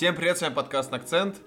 [0.00, 1.42] Всем привет, с вами подкаст «Акцент».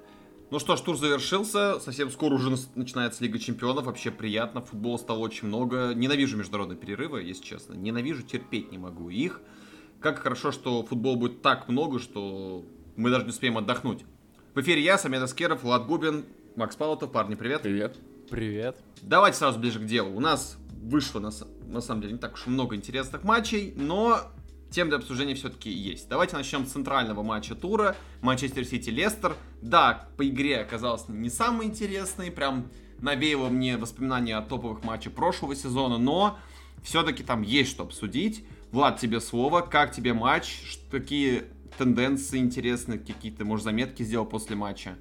[0.51, 5.18] Ну что ж, тур завершился, совсем скоро уже начинается Лига Чемпионов, вообще приятно, футбола стало
[5.18, 5.93] очень много.
[5.95, 9.41] Ненавижу международные перерывы, если честно, ненавижу, терпеть не могу их.
[10.00, 12.63] Как хорошо, что футбол будет так много, что
[12.95, 14.05] мы даже не успеем отдохнуть.
[14.54, 16.23] В эфире я, Самед Аскеров, Влад Губин,
[16.55, 17.11] Макс Павлотов.
[17.11, 17.63] Парни, привет.
[17.63, 17.97] Привет.
[18.29, 18.77] Привет.
[19.01, 20.15] Давайте сразу ближе к делу.
[20.15, 21.31] У нас вышло, на,
[21.65, 24.20] на самом деле, не так уж много интересных матчей, но
[24.73, 26.09] тем для обсуждения все-таки есть.
[26.09, 27.95] Давайте начнем с центрального матча тура.
[28.21, 29.36] Манчестер Сити-Лестер.
[29.61, 32.69] Да, по игре оказалось не самый интересный, прям
[33.00, 36.39] навеяло мне воспоминания о топовых матчах прошлого сезона, но
[36.81, 38.45] все-таки там есть что обсудить.
[38.72, 39.61] Влад, тебе слово.
[39.61, 40.80] Как тебе матч?
[40.89, 41.44] Какие
[41.78, 44.97] тенденции интересные, какие-то, может, заметки сделал после матча?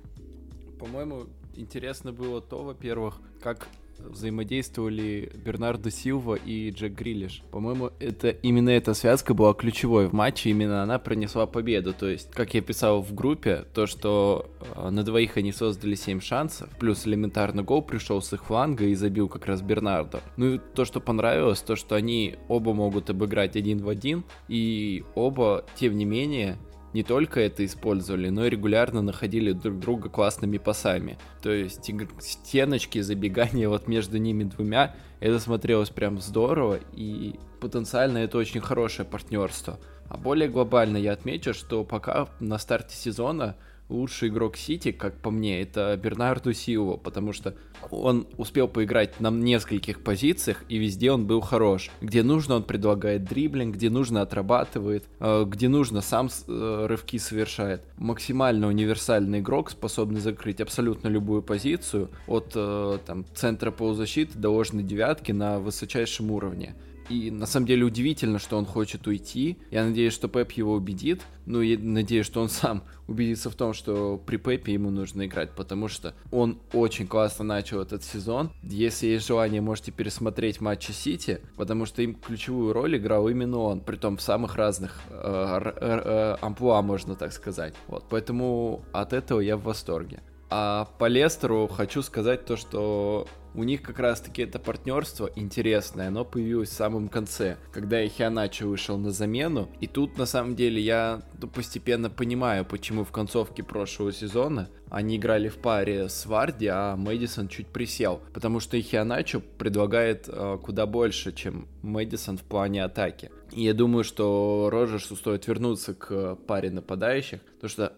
[0.79, 3.69] По-моему, интересно было то, во-первых, как
[4.09, 7.43] взаимодействовали Бернардо Силва и Джек Грилиш.
[7.51, 11.93] По-моему, это именно эта связка была ключевой в матче, именно она принесла победу.
[11.93, 16.21] То есть, как я писал в группе, то, что э, на двоих они создали 7
[16.21, 20.21] шансов, плюс элементарный гол пришел с их фланга и забил как раз Бернардо.
[20.37, 25.05] Ну и то, что понравилось, то, что они оба могут обыграть один в один, и
[25.15, 26.59] оба, тем не менее,
[26.93, 31.19] не только это использовали, но и регулярно находили друг друга классными пасами.
[31.43, 31.91] То есть
[32.21, 39.09] стеночки, забегания вот между ними двумя, это смотрелось прям здорово, и потенциально это очень хорошее
[39.09, 39.79] партнерство.
[40.09, 43.57] А более глобально я отмечу, что пока на старте сезона
[43.93, 47.55] лучший игрок Сити, как по мне, это Бернарду Силва, потому что
[47.91, 51.91] он успел поиграть на нескольких позициях, и везде он был хорош.
[52.01, 57.83] Где нужно, он предлагает дриблинг, где нужно, отрабатывает, э, где нужно, сам э, рывки совершает.
[57.97, 64.83] Максимально универсальный игрок, способный закрыть абсолютно любую позицию, от э, там, центра полузащиты до ложной
[64.83, 66.75] девятки на высочайшем уровне.
[67.09, 69.59] И на самом деле удивительно, что он хочет уйти.
[69.71, 71.23] Я надеюсь, что Пеп его убедит.
[71.47, 75.51] Ну и надеюсь, что он сам убедится в том, что при Пепе ему нужно играть,
[75.51, 78.53] потому что он очень классно начал этот сезон.
[78.63, 83.81] Если есть желание, можете пересмотреть матчи Сити, потому что им ключевую роль играл именно он,
[83.81, 87.75] притом в самых разных э, э, э, амплуа, можно так сказать.
[87.89, 90.21] Вот, поэтому от этого я в восторге.
[90.51, 96.25] А по Лестеру хочу сказать то, что у них как раз-таки это партнерство интересное, оно
[96.25, 99.69] появилось в самом конце, когда Ихианачо вышел на замену.
[99.81, 105.17] И тут, на самом деле, я ну, постепенно понимаю, почему в концовке прошлого сезона они
[105.17, 108.21] играли в паре с Варди, а Мэдисон чуть присел.
[108.35, 113.31] Потому что Ихианачо предлагает э, куда больше, чем Мэдисон в плане атаки.
[113.53, 117.93] И я думаю, что Роджерсу стоит вернуться к паре нападающих, потому что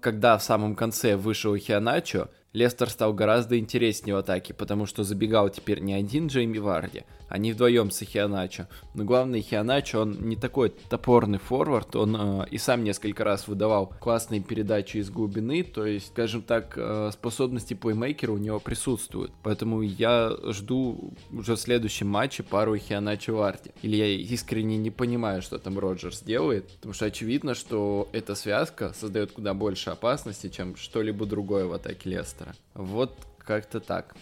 [0.00, 5.48] когда в самом конце вышел Хианачо, Лестер стал гораздо интереснее в атаке, потому что забегал
[5.48, 8.68] теперь не один Джейми Варди, они вдвоем с Хианачо.
[8.94, 13.92] Но главное, Хианачо, он не такой топорный форвард, он э, и сам несколько раз выдавал
[14.00, 19.32] классные передачи из глубины, то есть, скажем так, э, способности плеймейкера у него присутствуют.
[19.42, 23.70] Поэтому я жду уже в следующем матче пару Хианачо Варди.
[23.82, 28.92] Или я искренне не понимаю, что там Роджерс делает, потому что очевидно, что эта связка
[28.94, 32.54] создает куда больше опасности, чем что-либо другое в атаке Лестера.
[32.74, 34.14] Вот как-то так.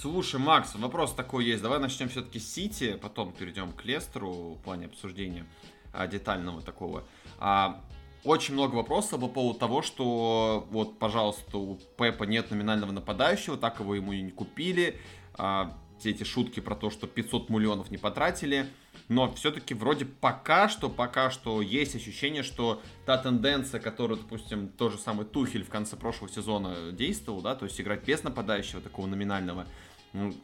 [0.00, 1.60] Слушай, Макс, вопрос такой есть.
[1.60, 5.44] Давай начнем все-таки с Сити, потом перейдем к Лестеру в плане обсуждения
[5.92, 7.02] а, детального такого.
[7.40, 7.82] А,
[8.22, 13.80] очень много вопросов по поводу того, что вот, пожалуйста, у Пепа нет номинального нападающего, так
[13.80, 15.00] его ему и не купили.
[15.34, 18.68] А, все эти шутки про то, что 500 миллионов не потратили
[19.08, 24.92] но все-таки вроде пока что, пока что есть ощущение, что та тенденция, которую, допустим, тот
[24.92, 29.06] же самый Тухель в конце прошлого сезона действовал, да, то есть играть без нападающего такого
[29.06, 29.66] номинального,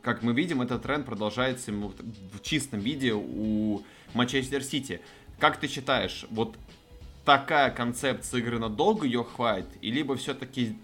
[0.02, 3.82] как мы видим, этот тренд продолжается в чистом виде у
[4.12, 5.00] Манчестер Сити.
[5.38, 6.56] Как ты считаешь, вот
[7.24, 10.76] такая концепция игры надолго ее хватит, и либо все-таки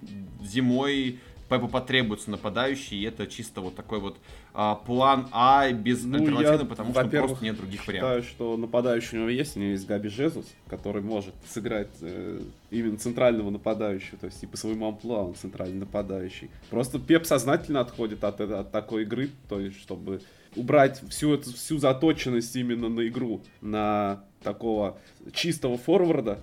[0.43, 4.17] зимой Пепу потребуется нападающий, и это чисто вот такой вот
[4.55, 8.11] а, план А без ну, альтернативы, потому что просто нет других вариантов.
[8.11, 12.41] считаю, что нападающий у него есть, у него есть Габи Жезус, который может сыграть э,
[12.71, 16.51] именно центрального нападающего, то есть и по своему амплуа он центральный нападающий.
[16.71, 20.23] Просто Пеп сознательно отходит от, от такой игры, то есть чтобы
[20.55, 24.99] убрать всю эту всю заточенность именно на игру, на такого
[25.33, 26.39] чистого форварда.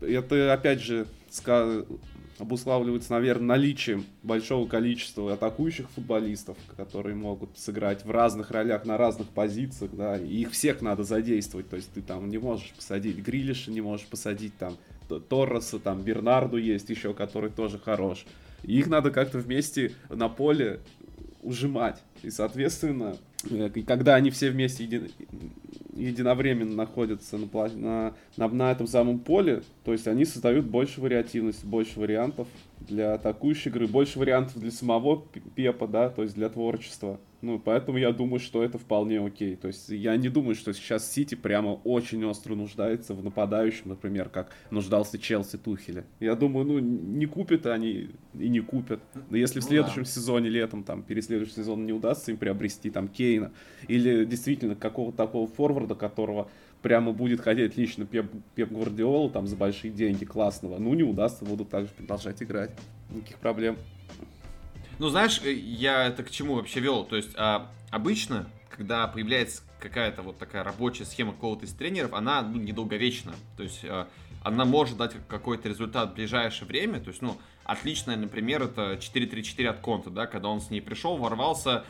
[0.00, 1.06] Это опять же
[2.38, 9.28] обуславливается, наверное, наличием большого количества атакующих футболистов, которые могут сыграть в разных ролях на разных
[9.28, 13.70] позициях, да, и их всех надо задействовать, то есть ты там не можешь посадить Грилиша,
[13.70, 14.76] не можешь посадить там
[15.28, 18.26] Торреса, там Бернарду есть еще, который тоже хорош.
[18.62, 20.80] И их надо как-то вместе на поле
[21.42, 22.02] ужимать.
[22.22, 23.16] И, соответственно,
[23.50, 25.10] э, когда они все вместе еди...
[25.94, 31.64] единовременно находятся на, на, на, на этом самом поле, то есть они создают больше вариативности,
[31.64, 32.48] больше вариантов
[32.80, 35.24] для атакующей игры, больше вариантов для самого
[35.54, 37.18] Пепа, да, то есть для творчества.
[37.42, 39.56] Ну, поэтому я думаю, что это вполне окей.
[39.56, 44.28] То есть я не думаю, что сейчас Сити прямо очень остро нуждается в нападающем, например,
[44.30, 46.04] как нуждался Челси Тухеля.
[46.18, 49.00] Я думаю, ну, не купят они и не купят.
[49.28, 50.08] Но если ну, в следующем да.
[50.08, 53.52] сезоне, летом, там, перед следующим сезоном не удастся им приобрести там Кейна,
[53.86, 56.48] или действительно какого-то такого форварда, которого
[56.82, 61.44] прямо будет хотеть лично Пеп, Пеп Гвардиолу там за большие деньги классного, ну не удастся,
[61.44, 62.70] будут также продолжать играть.
[63.10, 63.76] Никаких проблем.
[64.98, 67.04] Ну, знаешь, э, я это к чему вообще вел?
[67.04, 72.40] То есть, а, обычно, когда появляется какая-то вот такая рабочая схема какого-то из тренеров, она
[72.40, 73.34] ну, недолговечна.
[73.58, 74.08] То есть, а,
[74.42, 77.00] она может дать какой-то результат в ближайшее время.
[77.00, 81.18] То есть, ну, отличная, например, это 4-3-4 от Конта, да, когда он с ней пришел,
[81.18, 81.84] ворвался,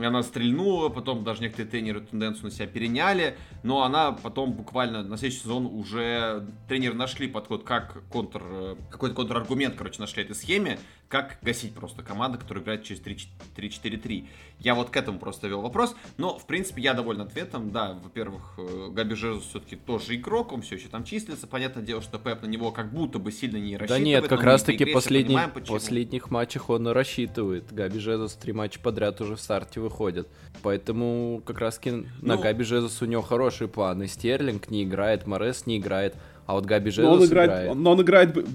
[0.00, 5.16] она стрельнула, потом даже некоторые тренеры тенденцию на себя переняли, но она потом буквально на
[5.18, 10.78] следующий сезон уже тренеры нашли подход, как контр, э, какой-то контраргумент, короче, нашли этой схеме,
[11.08, 14.26] как гасить просто команду, которая играет через 3-4-3.
[14.60, 17.70] Я вот к этому просто вел вопрос, но, в принципе, я доволен ответом.
[17.70, 21.46] Да, во-первых, э, Габи Жезус все-таки тоже игрок, он все еще там числится.
[21.46, 23.90] Понятное дело, что Пеп на него как будто бы сильно не рассчитывает.
[23.90, 25.36] Да нет, как раз-таки последний,
[25.68, 27.70] последних матчах он рассчитывает.
[27.70, 30.28] Габи Жезус три матча подряд уже в старте выходит.
[30.62, 34.06] Поэтому как раз-таки ну, на Габи Жезус у него хорошие планы.
[34.06, 36.14] Стерлинг не играет, Морес не играет.
[36.46, 37.74] А вот Габи Жезус он играет, играет.
[37.74, 38.46] Но он играет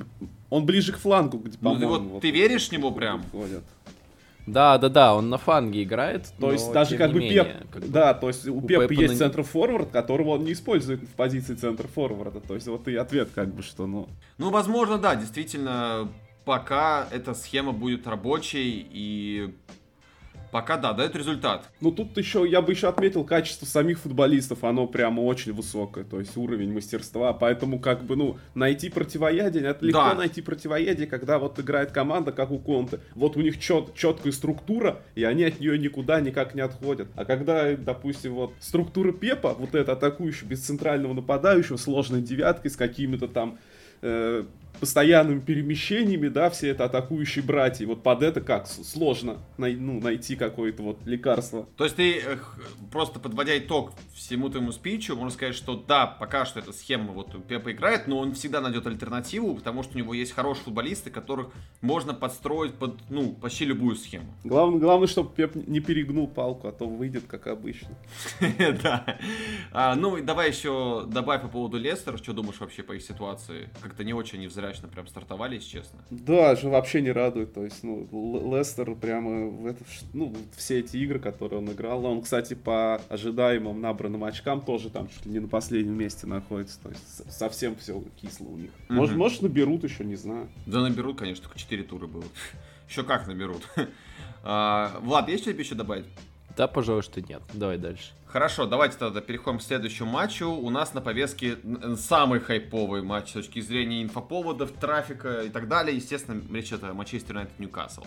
[0.49, 1.81] он ближе к флангу, где, по-моему.
[1.81, 3.23] Ну, вот, вот ты веришь в него прям?
[3.31, 3.63] Ходят.
[4.45, 6.31] Да, да, да, он на фанге играет.
[6.39, 9.19] То есть даже как бы Пеп, как да, то есть у, у Пепа есть на...
[9.19, 12.39] центр форвард, которого он не использует в позиции центр форварда.
[12.39, 14.07] То есть вот и ответ как бы что, ну.
[14.37, 16.09] Ну, возможно, да, действительно,
[16.45, 19.53] пока эта схема будет рабочей и
[20.51, 21.69] Пока да, дает результат.
[21.81, 26.19] Ну тут еще, я бы еще отметил качество самих футболистов, оно прямо очень высокое, то
[26.19, 30.15] есть уровень мастерства, поэтому как бы, ну, найти противоядие, это легко да.
[30.15, 35.01] найти противоядие, когда вот играет команда, как у Конте, вот у них чет, четкая структура,
[35.15, 37.09] и они от нее никуда никак не отходят.
[37.15, 42.75] А когда, допустим, вот структура Пепа, вот это атакующая без центрального нападающего, сложной девяткой с
[42.75, 43.57] какими-то там
[44.01, 44.43] э,
[44.79, 47.85] постоянными перемещениями, да, все это атакующие братья.
[47.87, 48.67] Вот под это как?
[48.67, 51.67] Сложно най ну, найти какое-то вот лекарство.
[51.75, 52.21] То есть ты
[52.91, 57.33] просто подводя итог всему твоему спичу, можно сказать, что да, пока что эта схема вот
[57.35, 61.09] у Пепа играет, но он всегда найдет альтернативу, потому что у него есть хорошие футболисты,
[61.09, 61.49] которых
[61.81, 64.33] можно подстроить под, ну, почти любую схему.
[64.43, 67.89] Главное, главное, чтобы Пеп не перегнул палку, а то выйдет как обычно.
[68.83, 69.17] Да.
[69.71, 73.69] А, ну, давай еще добавь по поводу Лестера, что думаешь вообще по их ситуации?
[73.81, 75.99] Как-то не очень невзрачно удачно прям стартовали, если честно.
[76.09, 77.53] Да, же вообще не радует.
[77.53, 78.07] То есть, ну,
[78.51, 79.83] Лестер прямо в это,
[80.13, 82.05] ну, все эти игры, которые он играл.
[82.05, 86.79] Он, кстати, по ожидаемым набранным очкам тоже там чуть ли не на последнем месте находится.
[86.81, 88.71] То есть совсем все кисло у них.
[88.89, 88.93] Угу.
[88.93, 90.49] Может, может, наберут еще, не знаю.
[90.65, 92.25] Да наберут, конечно, только 4 тура было.
[92.89, 93.63] Еще как наберут.
[94.49, 96.05] А, Влад, есть что-то еще добавить?
[96.57, 97.43] Да, пожалуй, что нет.
[97.53, 98.13] Давай дальше.
[98.25, 100.49] Хорошо, давайте тогда переходим к следующему матчу.
[100.49, 101.59] У нас на повестке
[101.97, 105.95] самый хайповый матч с точки зрения инфоповодов, трафика и так далее.
[105.95, 108.03] Естественно, речь идет о Манчестер Юнайтед Ньюкасл.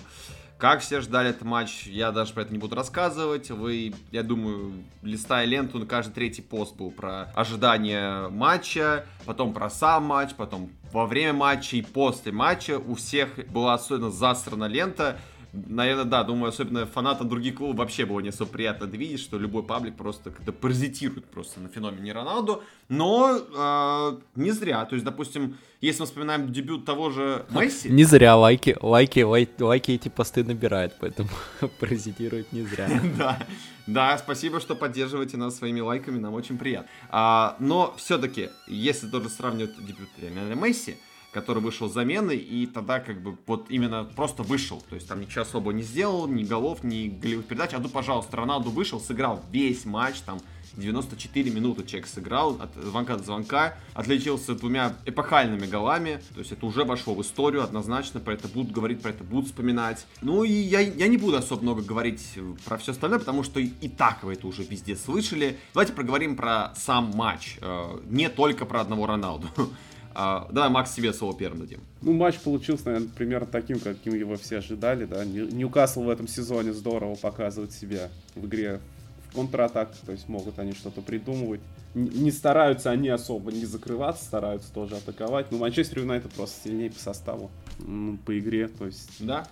[0.59, 3.51] Как все ждали этот матч, я даже про это не буду рассказывать.
[3.51, 9.71] Вы, я думаю, листая ленту, на каждый третий пост был про ожидание матча, потом про
[9.71, 12.79] сам матч, потом во время матча и после матча.
[12.79, 15.19] У всех была особенно засрана лента
[15.53, 19.63] наверное, да, думаю, особенно фанатам других клубов вообще было не особо приятно видеть, что любой
[19.63, 25.57] паблик просто как-то паразитирует просто на феномене Роналду, но э, не зря, то есть, допустим,
[25.81, 27.89] если мы вспоминаем дебют того же Месси...
[27.89, 28.37] Не зря.
[28.37, 31.31] Лайки, лайки, лайки, лайки эти посты набирает, поэтому
[31.81, 32.89] паразитирует не зря.
[33.17, 33.39] Да,
[33.87, 36.89] да, спасибо, что поддерживаете нас своими лайками, нам очень приятно.
[37.09, 40.97] А, но все-таки, если тоже сравнивать дебют Лионеля Месси,
[41.33, 44.83] который вышел замены, и тогда как бы вот именно просто вышел.
[44.89, 47.73] То есть там ничего особо не сделал, ни голов, ни голевых передач.
[47.75, 50.41] А ну, пожалуйста, Роналду вышел, сыграл весь матч, там
[50.77, 56.65] 94 минуты человек сыграл от звонка до звонка, отличился двумя эпохальными голами, то есть это
[56.67, 60.07] уже вошло в историю однозначно, про это будут говорить, про это будут вспоминать.
[60.21, 63.71] Ну и я, я не буду особо много говорить про все остальное, потому что и,
[63.81, 65.59] и так вы это уже везде слышали.
[65.75, 69.49] Давайте проговорим про сам матч, э, не только про одного Роналду.
[70.13, 71.81] А, давай, Макс, себе слово первым дадим.
[72.03, 75.25] Ну, матч получился, наверное, примерно таким, каким его все ожидали, да.
[75.25, 78.81] Ньюкасл в этом сезоне здорово показывает себя в игре
[79.29, 81.61] в контратак, то есть могут они что-то придумывать.
[81.95, 85.51] Не стараются они особо не закрываться, стараются тоже атаковать.
[85.51, 87.51] Но Манчестер Юнайтед просто сильнее по составу.
[87.87, 88.69] Ну, по игре.
[88.69, 89.47] То есть Да?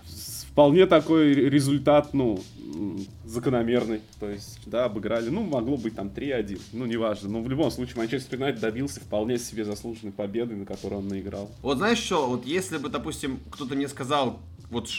[0.51, 2.39] вполне такой результат, ну,
[3.25, 4.01] закономерный.
[4.19, 5.29] То есть, да, обыграли.
[5.29, 6.59] Ну, могло быть там 3-1.
[6.73, 7.29] Ну, неважно.
[7.29, 11.49] Но в любом случае Манчестер Юнайтед добился вполне себе заслуженной победы, на которой он наиграл.
[11.61, 14.89] Вот знаешь что, вот если бы, допустим, кто-то мне сказал вот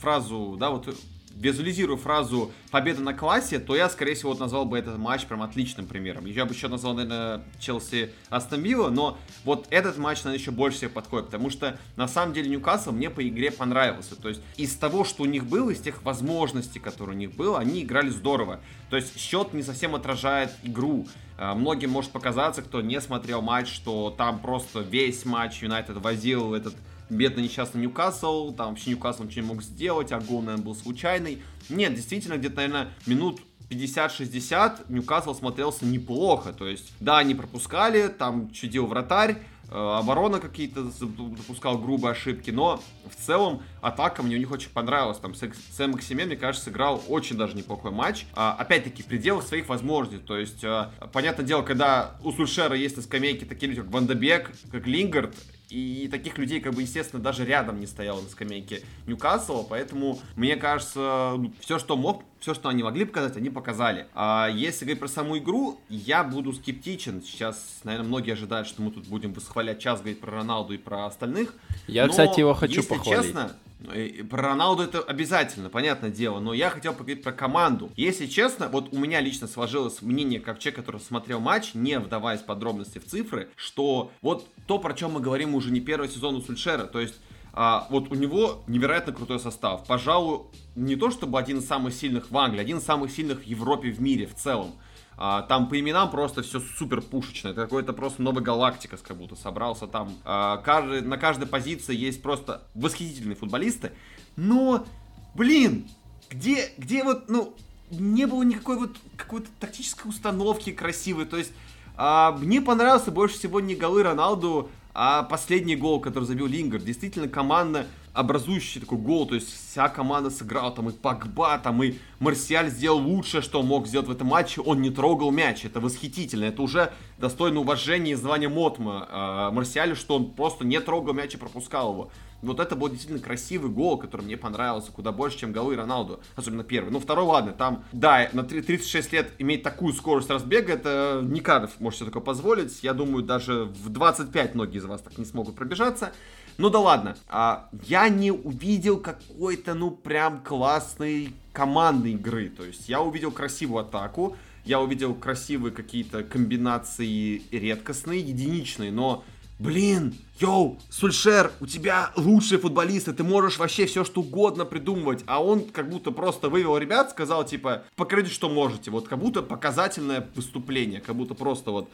[0.00, 0.94] фразу, да, вот
[1.38, 5.42] визуализирую фразу «победа на классе», то я, скорее всего, вот назвал бы этот матч прям
[5.42, 6.26] отличным примером.
[6.26, 10.92] Я бы еще назвал, наверное, Челси Астон но вот этот матч, наверное, еще больше всех
[10.92, 14.16] подходит, потому что, на самом деле, Ньюкасл мне по игре понравился.
[14.16, 17.58] То есть, из того, что у них было, из тех возможностей, которые у них было,
[17.58, 18.60] они играли здорово.
[18.90, 21.06] То есть, счет не совсем отражает игру.
[21.36, 26.54] А, Многим может показаться, кто не смотрел матч, что там просто весь матч Юнайтед возил
[26.54, 26.74] этот
[27.10, 31.42] бедный несчастный Ньюкасл, там вообще Ньюкасл ничего не мог сделать, а гол, наверное, был случайный.
[31.68, 36.52] Нет, действительно, где-то, наверное, минут 50-60 Ньюкасл смотрелся неплохо.
[36.52, 39.38] То есть, да, они пропускали, там чудил вратарь,
[39.70, 45.18] э, оборона какие-то допускал грубые ошибки, но в целом атака мне у них очень понравилась.
[45.18, 48.26] Там Сэм Максиме, мне кажется, сыграл очень даже неплохой матч.
[48.34, 50.24] А, опять-таки, в пределах своих возможностей.
[50.24, 54.52] То есть, э, понятное дело, когда у Сульшера есть на скамейке такие люди, как Вандебек,
[54.70, 55.34] как Лингард,
[55.70, 60.56] и таких людей, как бы, естественно, даже рядом не стояло на скамейке Ньюкасла, поэтому, мне
[60.56, 64.06] кажется, все, что мог, все, что они могли показать, они показали.
[64.14, 67.22] А если говорить про саму игру, я буду скептичен.
[67.22, 71.06] Сейчас, наверное, многие ожидают, что мы тут будем восхвалять час, говорить про Роналду и про
[71.06, 71.54] остальных.
[71.86, 73.22] Я, Но, кстати, его хочу если похвалить.
[73.24, 73.56] честно,
[73.92, 77.90] э, про Роналду это обязательно, понятное дело, но я хотел поговорить про команду.
[77.96, 82.40] Если честно, вот у меня лично сложилось мнение, как человек, который смотрел матч, не вдаваясь
[82.40, 86.36] в подробности в цифры, что вот то, про чем мы говорим уже не первый сезон
[86.36, 87.14] у Сульшера, то есть
[87.52, 89.84] а, вот у него невероятно крутой состав.
[89.86, 90.42] Пожалуй,
[90.76, 93.90] не то чтобы один из самых сильных в Англии, один из самых сильных в Европе,
[93.90, 94.74] в мире в целом.
[95.20, 97.50] А, там по именам просто все супер пушечное.
[97.50, 100.14] Это какой-то просто новый галактика как будто собрался там.
[100.24, 103.90] А, каждый, на каждой позиции есть просто восхитительные футболисты.
[104.36, 104.86] Но,
[105.34, 105.88] блин,
[106.30, 107.52] где, где вот, ну,
[107.90, 111.24] не было никакой вот какой-то тактической установки красивой.
[111.24, 111.50] То есть,
[111.96, 116.84] а, мне понравился больше всего не голы Роналду, а последний гол, который забил Лингард.
[116.84, 121.94] Действительно, команда образующий такой гол, то есть вся команда сыграла, там и Пакба, там и
[122.18, 126.46] Марсиаль сделал лучшее, что мог сделать в этом матче, он не трогал мяч, это восхитительно,
[126.46, 131.34] это уже достойно уважения и звания Мотма э, Марсиалю, что он просто не трогал мяч
[131.34, 132.10] и пропускал его.
[132.42, 136.64] Вот это был действительно красивый гол, который мне понравился куда больше, чем голы Роналду, особенно
[136.64, 136.90] первый.
[136.90, 141.40] Ну, второй, ладно, там, да, на три- 36 лет иметь такую скорость разбега, это не
[141.40, 142.82] каждый может себе такое позволить.
[142.82, 146.12] Я думаю, даже в 25 многие из вас так не смогут пробежаться.
[146.58, 152.48] Ну да ладно, а, я не увидел какой-то, ну, прям классной командной игры.
[152.48, 159.22] То есть я увидел красивую атаку, я увидел красивые какие-то комбинации редкостные, единичные, но,
[159.60, 165.40] блин, йоу, Сульшер, у тебя лучшие футболисты, ты можешь вообще все что угодно придумывать, а
[165.40, 170.28] он как будто просто вывел ребят, сказал, типа, покажите, что можете, вот как будто показательное
[170.34, 171.88] выступление, как будто просто вот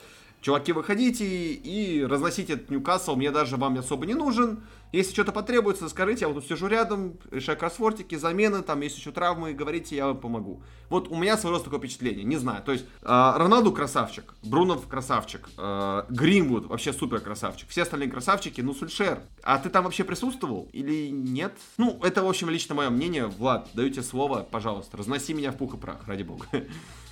[0.44, 4.62] Чуваки, выходите и разносите этот Ньюкасл, мне даже вам особо не нужен.
[4.92, 9.10] Если что-то потребуется, скажите, я вот тут сижу рядом, решаю кроссфортики, замены, там, если еще
[9.10, 10.62] травмы, говорите, я вам помогу.
[10.90, 12.62] Вот у меня сложилось такое впечатление, не знаю.
[12.62, 18.60] То есть, э, Роналду красавчик, Брунов красавчик, э, Гринвуд вообще супер красавчик, все остальные красавчики,
[18.60, 19.20] ну, Сульшер.
[19.42, 21.54] А ты там вообще присутствовал или нет?
[21.78, 23.28] Ну, это, в общем, лично мое мнение.
[23.28, 26.44] Влад, даю тебе слово, пожалуйста, разноси меня в пух и прах, ради бога.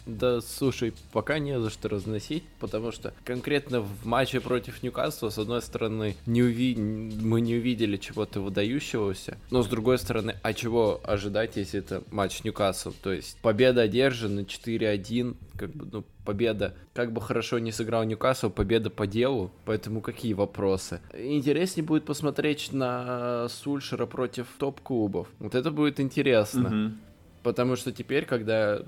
[0.06, 5.38] Да, слушай, пока не за что разносить, потому что конкретно в матче против Ньюкасла, с
[5.38, 6.74] одной стороны, не уви...
[6.76, 12.42] мы не увидели чего-то выдающегося, но с другой стороны, а чего ожидать, если это матч
[12.42, 12.92] Ньюкасл?
[13.02, 18.50] То есть победа одержана 4-1, как бы, ну, победа, как бы хорошо не сыграл Ньюкасл,
[18.50, 21.00] победа по делу, поэтому какие вопросы?
[21.16, 25.28] Интереснее будет посмотреть на Сульшера против топ-клубов.
[25.38, 26.68] Вот это будет интересно.
[26.68, 27.00] Мгм.
[27.42, 28.82] Потому что теперь, когда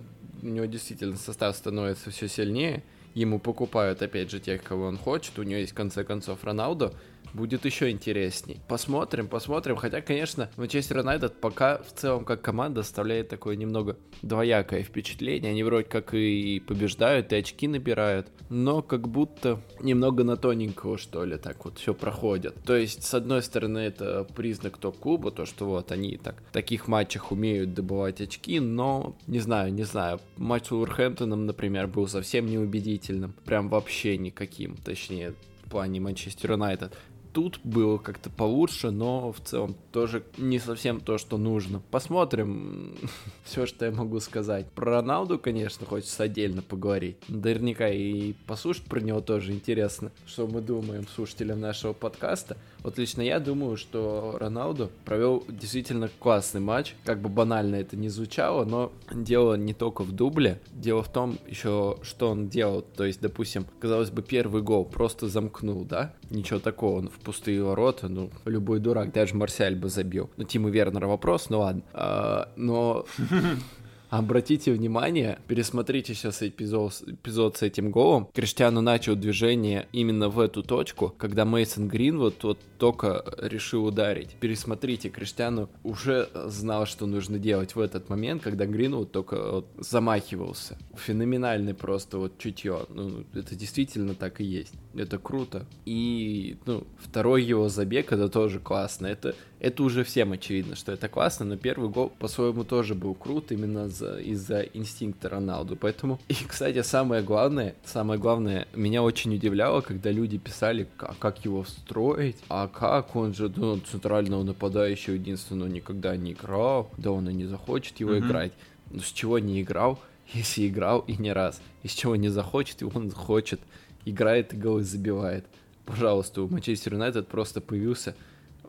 [0.44, 2.82] у него действительно состав становится все сильнее,
[3.14, 6.92] ему покупают опять же тех, кого он хочет, у него есть в конце концов Роналдо,
[7.32, 8.60] будет еще интересней.
[8.68, 9.76] Посмотрим, посмотрим.
[9.76, 15.50] Хотя, конечно, Манчестер Юнайтед пока в целом как команда оставляет такое немного двоякое впечатление.
[15.50, 21.24] Они вроде как и побеждают, и очки набирают, но как будто немного на тоненького, что
[21.24, 22.54] ли, так вот все проходят.
[22.64, 26.88] То есть, с одной стороны, это признак топ-клуба, то, что вот они так в таких
[26.88, 30.20] матчах умеют добывать очки, но не знаю, не знаю.
[30.36, 33.34] Матч с Уорхэмптоном, например, был совсем неубедительным.
[33.44, 36.96] Прям вообще никаким, точнее, в плане Манчестер Юнайтед.
[37.34, 41.82] Тут было как-то получше, но в целом тоже не совсем то, что нужно.
[41.90, 42.96] Посмотрим
[43.44, 44.70] все, что я могу сказать.
[44.70, 47.16] Про Роналду, конечно, хочется отдельно поговорить.
[47.28, 52.56] Наверняка и послушать про него тоже интересно, что мы думаем слушателям нашего подкаста.
[52.84, 56.94] Вот лично я думаю, что Роналду провел действительно классный матч.
[57.02, 60.60] Как бы банально это не звучало, но дело не только в дубле.
[60.70, 62.82] Дело в том еще, что он делал.
[62.82, 66.14] То есть, допустим, казалось бы, первый гол просто замкнул, да?
[66.30, 70.30] Ничего такого, он в пустые ворота, ну, любой дурак, даже Марсиаль бы забил.
[70.36, 71.82] Ну, Тима Вернера вопрос, ну ладно.
[71.92, 73.06] А, но
[74.14, 78.28] Обратите внимание, пересмотрите сейчас эпизод, эпизод с этим голом.
[78.32, 82.38] Криштиану начал движение именно в эту точку, когда Мейсон Грин вот,
[82.78, 84.36] только решил ударить.
[84.38, 89.66] Пересмотрите, Криштиану уже знал, что нужно делать в этот момент, когда Грин вот только вот
[89.78, 90.78] замахивался.
[90.94, 92.86] Феноменальный просто вот чутье.
[92.90, 94.74] Ну, это действительно так и есть.
[94.94, 95.66] Это круто.
[95.86, 99.08] И, ну, второй его забег, это тоже классно.
[99.08, 103.50] Это это уже всем очевидно, что это классно, но первый гол по-своему тоже был крут
[103.50, 105.76] именно из-за инстинкта Роналду.
[105.76, 111.44] Поэтому, и, кстати, самое главное, самое главное, меня очень удивляло, когда люди писали, как, как
[111.44, 117.28] его строить, а как он же, ну, центрального нападающего единственного никогда не играл, да он
[117.28, 118.26] и не захочет его mm-hmm.
[118.26, 118.52] играть.
[118.90, 119.98] Ну, с чего не играл,
[120.32, 123.60] если играл и не раз, из чего не захочет, и он хочет,
[124.04, 125.44] играет и голы забивает.
[125.84, 128.14] Пожалуйста, у Манчестер Юнайтед просто появился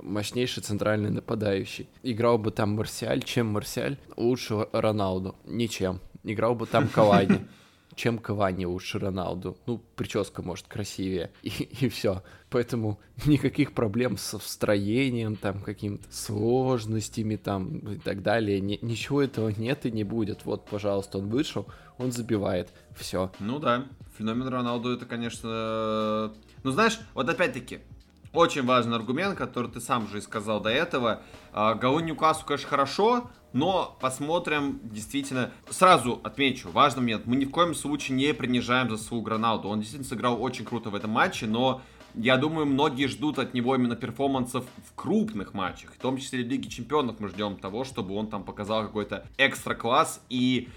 [0.02, 1.88] мощнейший центральный нападающий.
[2.04, 3.98] Играл бы там Марсиаль, чем Марсиаль?
[4.16, 5.36] Лучше Роналду.
[5.46, 6.00] Ничем.
[6.24, 7.46] Играл бы там Кавани.
[7.96, 9.58] Чем Кавани лучше Роналду.
[9.66, 11.32] Ну, прическа, может, красивее.
[11.44, 12.24] И, и все.
[12.50, 18.60] Поэтому никаких проблем со встроением, там, какими-то сложностями, там, и так далее.
[18.60, 20.44] Ни, ничего этого нет и не будет.
[20.44, 22.70] Вот, пожалуйста, он вышел, он забивает.
[22.98, 23.32] Все.
[23.40, 23.86] Ну да,
[24.18, 26.34] феномен Роналду это, конечно...
[26.64, 27.80] Ну, знаешь, вот опять-таки,
[28.38, 31.22] очень важный аргумент, который ты сам же и сказал до этого.
[31.54, 37.52] А, Голы Ньюкасу, конечно, хорошо, но посмотрим, действительно, сразу отмечу, важный момент, мы ни в
[37.52, 41.82] коем случае не принижаем заслугу Роналду, он действительно сыграл очень круто в этом матче, но
[42.18, 46.48] я думаю, многие ждут от него именно перформансов в крупных матчах, в том числе в
[46.48, 47.20] Лиге Чемпионов.
[47.20, 50.70] Мы ждем того, чтобы он там показал какой-то экстра класс и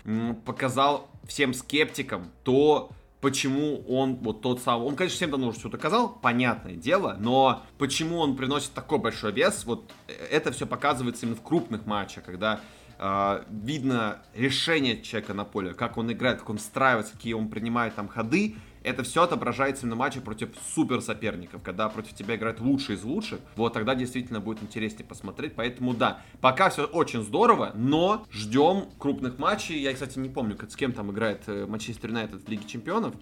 [0.44, 4.86] показал всем скептикам то, почему он вот тот самый...
[4.86, 9.32] Он, конечно, всем давно уже все доказал, понятное дело, но почему он приносит такой большой
[9.32, 12.60] вес, вот э, это все показывается именно в крупных матчах, когда
[12.98, 17.94] э, видно решение человека на поле, как он играет, как он встраивается, какие он принимает
[17.94, 22.96] там ходы, это все отображается на матче против супер соперников, когда против тебя играет лучший
[22.96, 28.26] из лучших, вот тогда действительно будет интереснее посмотреть, поэтому да, пока все очень здорово, но
[28.30, 32.48] ждем крупных матчей, я, кстати, не помню, с кем там играет э, Манчестер Юнайтед в
[32.48, 33.14] Лиге Чемпионов,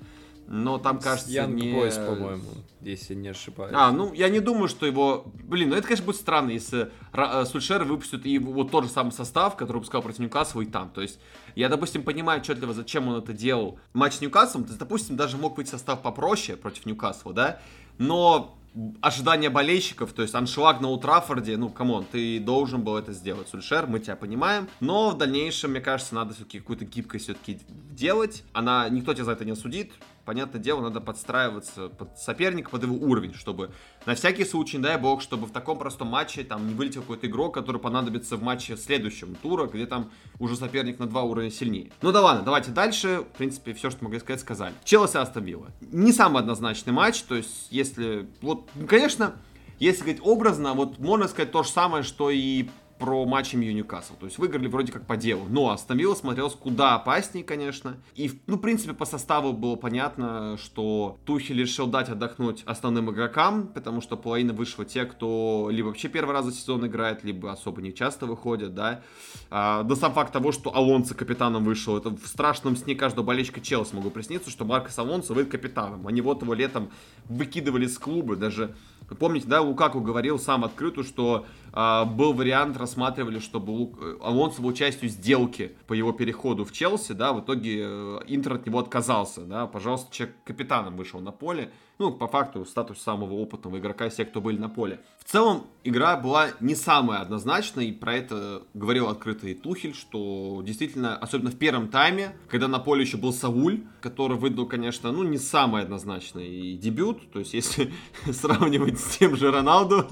[0.48, 1.72] но там, кажется, Янг не...
[1.72, 2.44] Бойс, по-моему,
[2.80, 3.72] если не ошибаюсь.
[3.74, 5.24] А, ну, я не думаю, что его...
[5.44, 9.10] Блин, ну это, конечно, будет странно, если э, Сульшер выпустит и вот тот же самый
[9.10, 10.90] состав, который выпускал против Ньюкасла и там.
[10.90, 11.18] То есть,
[11.56, 13.78] я, допустим, понимаю отчетливо, зачем он это делал.
[13.92, 17.60] Матч с Ньюкаслом, то есть, допустим, даже мог быть состав попроще против Ньюкасла, да?
[17.98, 18.56] Но
[19.00, 23.12] ожидания болельщиков, то есть аншлаг на Олд Траффорде, ну, come on, ты должен был это
[23.12, 27.58] сделать, Сульшер, мы тебя понимаем, но в дальнейшем, мне кажется, надо все-таки какую-то гибкость все-таки
[27.90, 29.92] делать, она, никто тебя за это не осудит,
[30.26, 33.70] понятное дело, надо подстраиваться под соперника, под его уровень, чтобы
[34.04, 37.54] на всякий случай, дай бог, чтобы в таком простом матче там не вылетел какой-то игрок,
[37.54, 41.90] который понадобится в матче следующем тура, где там уже соперник на два уровня сильнее.
[42.02, 43.24] Ну да ладно, давайте дальше.
[43.32, 44.74] В принципе, все, что могли сказать, сказали.
[44.84, 45.46] Челси Астон
[45.80, 48.28] Не самый однозначный матч, то есть если...
[48.42, 49.36] Вот, конечно,
[49.78, 54.14] если говорить образно, вот можно сказать то же самое, что и про матч МЮ Ньюкасл.
[54.18, 55.46] То есть выиграли вроде как по делу.
[55.48, 57.96] Но Астон Вилла смотрелось куда опаснее, конечно.
[58.14, 63.68] И, ну, в принципе, по составу было понятно, что Тухель решил дать отдохнуть основным игрокам,
[63.68, 67.82] потому что половина вышла те, кто либо вообще первый раз за сезон играет, либо особо
[67.82, 69.02] не часто выходят, да.
[69.50, 73.60] А, да сам факт того, что Алонсо капитаном вышел, это в страшном сне каждого болельщика
[73.60, 76.06] Челси могу присниться, что Маркос Алонсо выйдет капитаном.
[76.06, 76.90] Они вот его летом
[77.26, 78.74] выкидывали с клуба, даже
[79.14, 83.98] помните, да, Лукаку говорил сам открыто, что был вариант, рассматривали, чтобы Лук...
[84.22, 88.66] Алонсо был частью сделки по его переходу в Челси, да, в итоге э, Интер от
[88.66, 93.78] него отказался, да, пожалуйста, человек капитаном вышел на поле, ну, по факту, статус самого опытного
[93.78, 95.00] игрока, все, кто были на поле.
[95.18, 101.16] В целом, игра была не самая однозначной, и про это говорил открытый Тухель, что действительно,
[101.16, 105.38] особенно в первом тайме, когда на поле еще был Сауль, который выдал, конечно, ну, не
[105.38, 107.92] самый однозначный дебют, то есть, если
[108.30, 110.06] сравнивать с тем же Роналду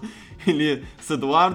[0.46, 1.53] или с Эдуардом,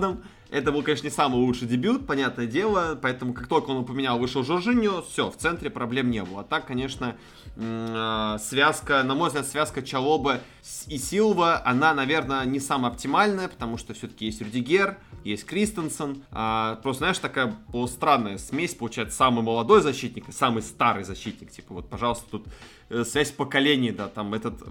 [0.52, 4.44] Это был, конечно, не самый лучший дебют, понятное дело, поэтому как только он поменял, вышел
[4.44, 6.42] Жоржиньо, все, в центре проблем не было.
[6.42, 7.16] А так, конечно,
[7.56, 10.40] а, связка, на мой взгляд, связка Чалоба
[10.88, 16.24] и Силва, она, наверное, не самая оптимальная, потому что все-таки есть Рюдигер, есть Кристенсен.
[16.32, 17.56] А, просто, знаешь, такая
[17.88, 21.52] странная смесь, получается, самый молодой защитник и самый старый защитник.
[21.52, 22.48] Типа, вот, пожалуйста, тут
[22.90, 24.64] э, связь поколений, да, там этот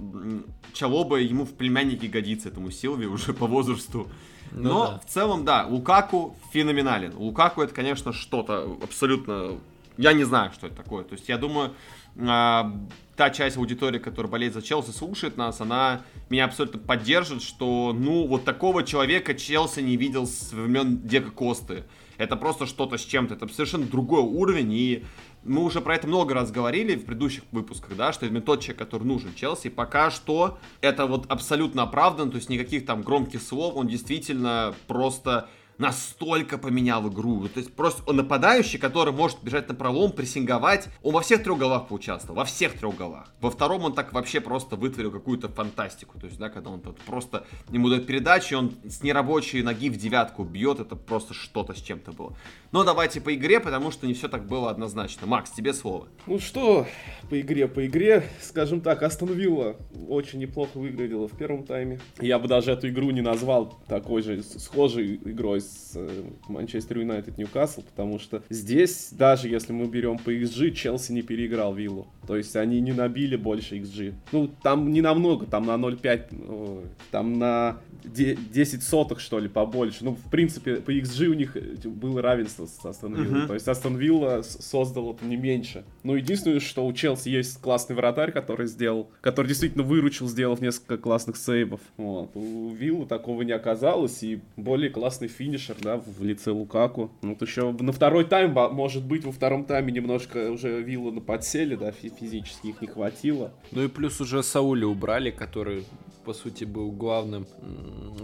[0.72, 4.08] Чалоба ему в племяннике годится, этому Силве уже по возрасту.
[4.52, 4.98] Ну, Но да.
[4.98, 7.14] в целом, да, Лукаку феноменален.
[7.16, 9.58] Лукаку это, конечно, что-то абсолютно...
[9.96, 11.04] Я не знаю, что это такое.
[11.04, 11.74] То есть я думаю,
[12.16, 12.72] а,
[13.16, 18.26] та часть аудитории, которая болеет за Челси, слушает нас, она меня абсолютно поддержит, что, ну,
[18.26, 21.84] вот такого человека Челси не видел с времен Дека Косты.
[22.16, 25.04] Это просто что-то с чем-то, это совершенно другой уровень, и
[25.44, 28.78] мы уже про это много раз говорили в предыдущих выпусках, да, что именно тот человек,
[28.78, 33.76] который нужен Челси, пока что это вот абсолютно оправдан, то есть никаких там громких слов,
[33.76, 35.48] он действительно просто
[35.78, 37.48] настолько поменял игру.
[37.48, 40.88] То есть просто он нападающий, который может бежать на пролом, прессинговать.
[41.02, 43.32] Он во всех трех голах поучаствовал, во всех трех голах.
[43.40, 46.18] Во втором он так вообще просто вытворил какую-то фантастику.
[46.18, 49.96] То есть, да, когда он тут просто ему дает передачи, он с нерабочей ноги в
[49.96, 52.36] девятку бьет, это просто что-то с чем-то было.
[52.72, 55.26] Но давайте по игре, потому что не все так было однозначно.
[55.26, 56.08] Макс, тебе слово.
[56.26, 56.86] Ну что,
[57.30, 59.76] по игре, по игре, скажем так, Астон Вилла
[60.08, 62.00] очень неплохо выглядела в первом тайме.
[62.20, 65.60] Я бы даже эту игру не назвал такой же схожей игрой
[65.94, 71.74] э, Манчестер Юнайтед Ньюкасл, потому что здесь, даже если мы берем XG, Челси не переиграл
[71.74, 72.06] Виллу.
[72.28, 74.12] То есть они не набили больше XG.
[74.32, 80.04] Ну, там не намного, там на 0,5, там на 10 соток, что ли, побольше.
[80.04, 83.44] Ну, в принципе, по XG у них было равенство с Астон Виллой.
[83.44, 83.46] Uh-huh.
[83.46, 85.84] То есть Астон Вилла создал это не меньше.
[86.02, 90.98] Ну, единственное, что у Челси есть классный вратарь, который сделал, который действительно выручил, сделав несколько
[90.98, 91.80] классных сейвов.
[91.96, 92.32] Вот.
[92.34, 97.10] У Виллы такого не оказалось, и более классный финишер, да, в лице Лукаку.
[97.22, 101.74] Вот еще на второй тайм, может быть, во втором тайме немножко уже Виллу на подсели,
[101.74, 103.52] да, физически их не хватило.
[103.72, 105.84] Ну и плюс уже Сауля убрали, который
[106.28, 107.46] по сути, был главным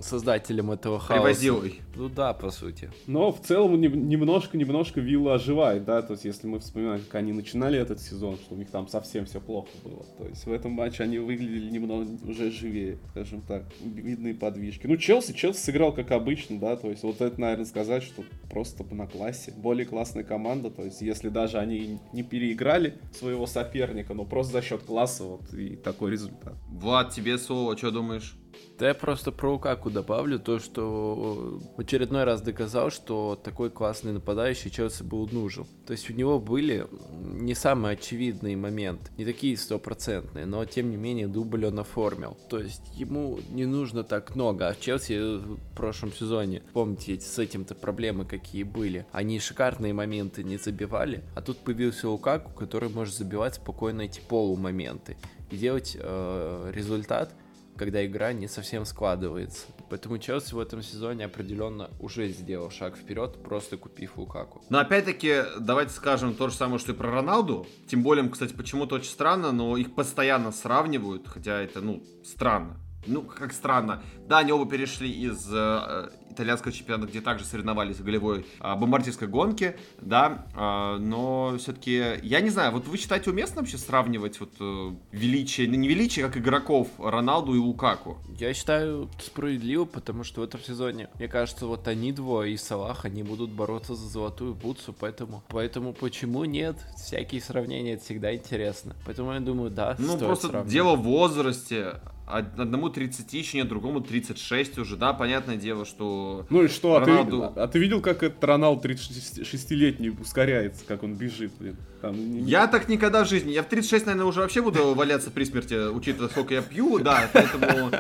[0.03, 1.23] создателем этого хаоса.
[1.23, 1.81] Привозилой.
[1.97, 2.91] Ну да, по сути.
[3.07, 7.79] Но в целом немножко-немножко Вилла оживает, да, то есть если мы вспоминаем, как они начинали
[7.79, 10.05] этот сезон, что у них там совсем все плохо было.
[10.19, 14.87] То есть в этом матче они выглядели немного уже живее, скажем так, видные подвижки.
[14.87, 18.85] Ну, Челси, Челси сыграл как обычно, да, то есть вот это, наверное, сказать, что просто
[18.91, 19.55] на классе.
[19.57, 23.84] Более классная команда, то есть если даже они не переиграли своего соперника,
[24.15, 26.55] но просто за счет класса вот и такой результат.
[26.69, 28.37] Влад, тебе слово, что думаешь?
[28.79, 34.13] Да я просто про Лукаку добавлю то, что в очередной раз доказал, что такой классный
[34.13, 35.67] нападающий Челси был нужен.
[35.87, 36.87] То есть у него были
[37.23, 42.37] не самые очевидные моменты, не такие стопроцентные, но тем не менее дубль он оформил.
[42.49, 47.39] То есть ему не нужно так много, а в Челси в прошлом сезоне, помните, с
[47.39, 49.07] этим-то проблемы какие были.
[49.13, 55.17] Они шикарные моменты не забивали, а тут появился Лукаку, который может забивать спокойно эти полумоменты
[55.51, 57.35] и делать э, результат
[57.77, 59.67] когда игра не совсем складывается.
[59.91, 64.63] Поэтому Челси в этом сезоне определенно уже сделал шаг вперед, просто купив Лукаку.
[64.71, 67.67] Но опять-таки, давайте скажем то же самое, что и про Роналду.
[67.89, 72.81] Тем более, кстати, почему-то очень странно, но их постоянно сравнивают, хотя это, ну, странно.
[73.07, 74.03] Ну, как странно.
[74.27, 79.29] Да, они оба перешли из э, итальянского чемпионата, где также соревновались в голевой а, бомбардирской
[79.29, 84.51] гонке, да, а, но все-таки, я не знаю, вот вы считаете уместно вообще сравнивать вот
[84.61, 88.19] э, величие, ну не величие, как игроков Роналду и Лукаку?
[88.39, 93.05] Я считаю справедливо, потому что в этом сезоне, мне кажется, вот они двое и Салах,
[93.05, 96.77] они будут бороться за золотую бутсу, поэтому, поэтому почему нет?
[96.97, 98.97] Всякие сравнения, это всегда интересно.
[99.07, 100.73] Поэтому я думаю, да, Ну, просто сравнивать.
[100.73, 106.47] дело в возрасте, одному 30 еще нет, другому 36 уже, да, понятное дело, что...
[106.51, 107.45] Ну и что, Роналду...
[107.45, 111.77] а, ты, а ты видел, как этот Роналду 36-летний ускоряется, как он бежит, блин?
[112.05, 112.37] Там...
[112.45, 115.89] Я так никогда в жизни, я в 36, наверное, уже вообще буду валяться при смерти,
[115.89, 117.91] учитывая, сколько я пью, да, поэтому...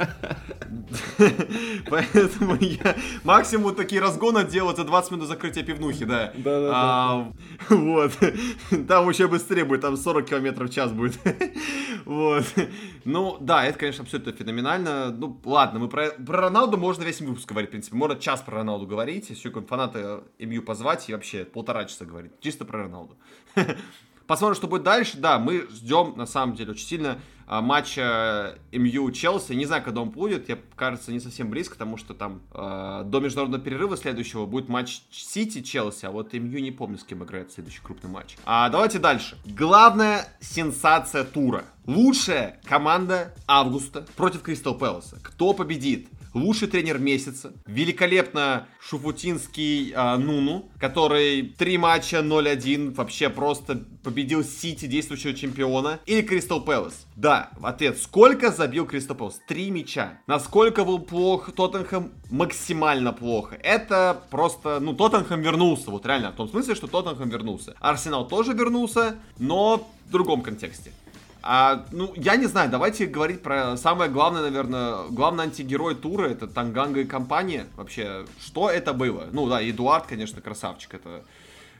[1.88, 6.32] Поэтому я максимум такие разгоны делать за 20 минут закрытия пивнухи, да.
[6.36, 7.32] Да, да, а,
[7.68, 8.12] Вот.
[8.86, 11.18] Там еще быстрее будет, там 40 километров в час будет.
[12.04, 12.44] Вот.
[13.04, 15.10] Ну, да, это, конечно, абсолютно феноменально.
[15.10, 17.96] Ну, ладно, мы про, про Роналду можно весь выпуск говорить, в принципе.
[17.96, 22.32] Можно час про Роналду говорить, если фанаты МЮ позвать и вообще полтора часа говорить.
[22.40, 23.16] Чисто про Роналду.
[24.26, 25.18] Посмотрим, что будет дальше.
[25.18, 29.52] Да, мы ждем, на самом деле, очень сильно а, матча МЮ Челси.
[29.52, 30.48] Не знаю, когда он будет.
[30.48, 35.02] Я, кажется, не совсем близко, потому что там э, до международного перерыва следующего будет матч
[35.10, 38.36] Сити Челси, а вот МЮ не помню, с кем играет следующий крупный матч.
[38.46, 39.36] А давайте дальше.
[39.44, 41.64] Главная сенсация тура.
[41.86, 45.18] Лучшая команда августа против Кристал Пэласа.
[45.22, 46.08] Кто победит?
[46.34, 54.86] Лучший тренер месяца, великолепно шуфутинский а, Нуну, который три матча 0-1 вообще просто победил Сити,
[54.86, 57.06] действующего чемпиона, или Кристал Пэлас.
[57.16, 59.40] Да, ответ, сколько забил Кристал Пэлас?
[59.46, 60.20] Три мяча.
[60.26, 62.12] Насколько был плох Тоттенхэм?
[62.30, 63.56] Максимально плохо.
[63.62, 67.74] Это просто, ну, Тоттенхэм вернулся, вот реально, в том смысле, что Тоттенхэм вернулся.
[67.80, 70.92] Арсенал тоже вернулся, но в другом контексте.
[71.46, 76.46] А, ну, я не знаю, давайте говорить про самое главное, наверное, главный антигерой тура, это
[76.46, 77.66] Танганга и компания.
[77.76, 79.28] Вообще, что это было?
[79.30, 81.22] Ну, да, Эдуард, конечно, красавчик, это...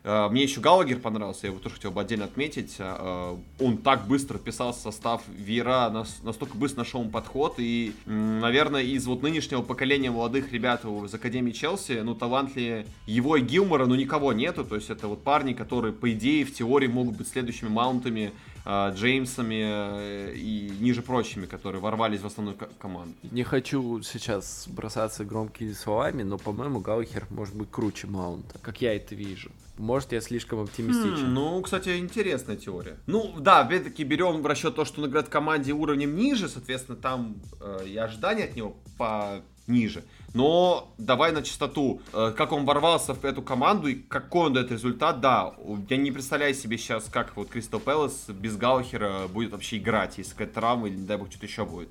[0.02, 2.76] Э, мне еще Галагер понравился, я его тоже хотел бы отдельно отметить.
[2.78, 5.88] Э, он так быстро писал состав Вера,
[6.22, 7.54] настолько быстро нашел подход.
[7.56, 13.40] И, наверное, из вот нынешнего поколения молодых ребят из Академии Челси, ну, талантливее его и
[13.40, 14.62] Гилмора, ну, никого нету.
[14.62, 18.34] То есть это вот парни, которые, по идее, в теории могут быть следующими маунтами
[18.66, 23.14] Джеймсами э, и ниже прочими, которые ворвались в основную команду.
[23.30, 28.96] Не хочу сейчас бросаться громкими словами, но, по-моему, Гаухер может быть круче Маунта, как я
[28.96, 29.50] это вижу.
[29.76, 31.26] Может, я слишком оптимистичен.
[31.26, 32.96] Хм, ну, кстати, интересная теория.
[33.06, 36.96] Ну, да, опять-таки берем в расчет то, что он играет в команде уровнем ниже, соответственно,
[36.96, 40.04] там э, и ожидания от него по ниже.
[40.34, 44.72] Но давай на чистоту, э, как он ворвался в эту команду и какой он дает
[44.72, 45.54] результат, да,
[45.88, 50.32] я не представляю себе сейчас, как вот Кристал Пэлас без Гаухера будет вообще играть, если
[50.32, 51.88] какая-то травма или, не дай бог, что-то еще будет.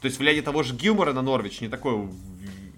[0.00, 2.08] То есть влияние того же Гилмора на Норвич не такое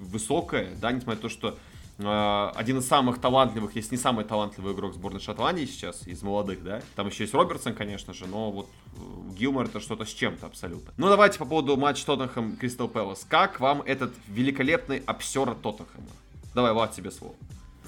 [0.00, 1.58] высокое, да, несмотря на то, что
[1.98, 6.82] один из самых талантливых, если не самый талантливый игрок сборной Шотландии сейчас, из молодых, да.
[6.96, 10.92] Там еще есть Робертсон, конечно же, но вот э, Гилмор это что-то с чем-то абсолютно.
[10.96, 13.24] Ну, давайте по поводу матча Тоттенхэм Кристал Пэлас.
[13.28, 16.08] Как вам этот великолепный обсер Тоттенхэма?
[16.52, 17.34] Давай, Влад, тебе слово.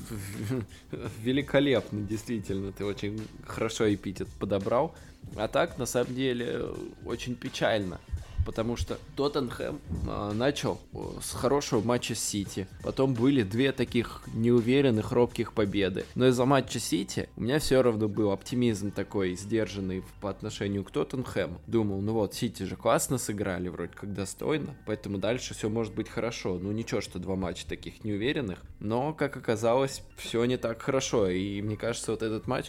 [1.23, 4.95] Великолепно, действительно, ты очень хорошо эпитет подобрал.
[5.35, 6.65] А так, на самом деле,
[7.05, 7.99] очень печально
[8.47, 10.81] потому что Тоттенхэм э, начал
[11.21, 12.67] с хорошего матча с Сити.
[12.83, 16.07] Потом были две таких неуверенных, робких победы.
[16.15, 20.91] Но из-за матча Сити у меня все равно был оптимизм такой сдержанный по отношению к
[20.91, 21.61] Тоттенхэму.
[21.67, 26.09] Думал, ну вот, Сити же классно сыграли, вроде как достойно, поэтому дальше все может быть
[26.09, 26.59] хорошо.
[26.59, 31.29] Ну ничего, что два матча таких неуверенных, но, как оказалось, все не так хорошо.
[31.29, 32.67] И мне кажется, вот этот матч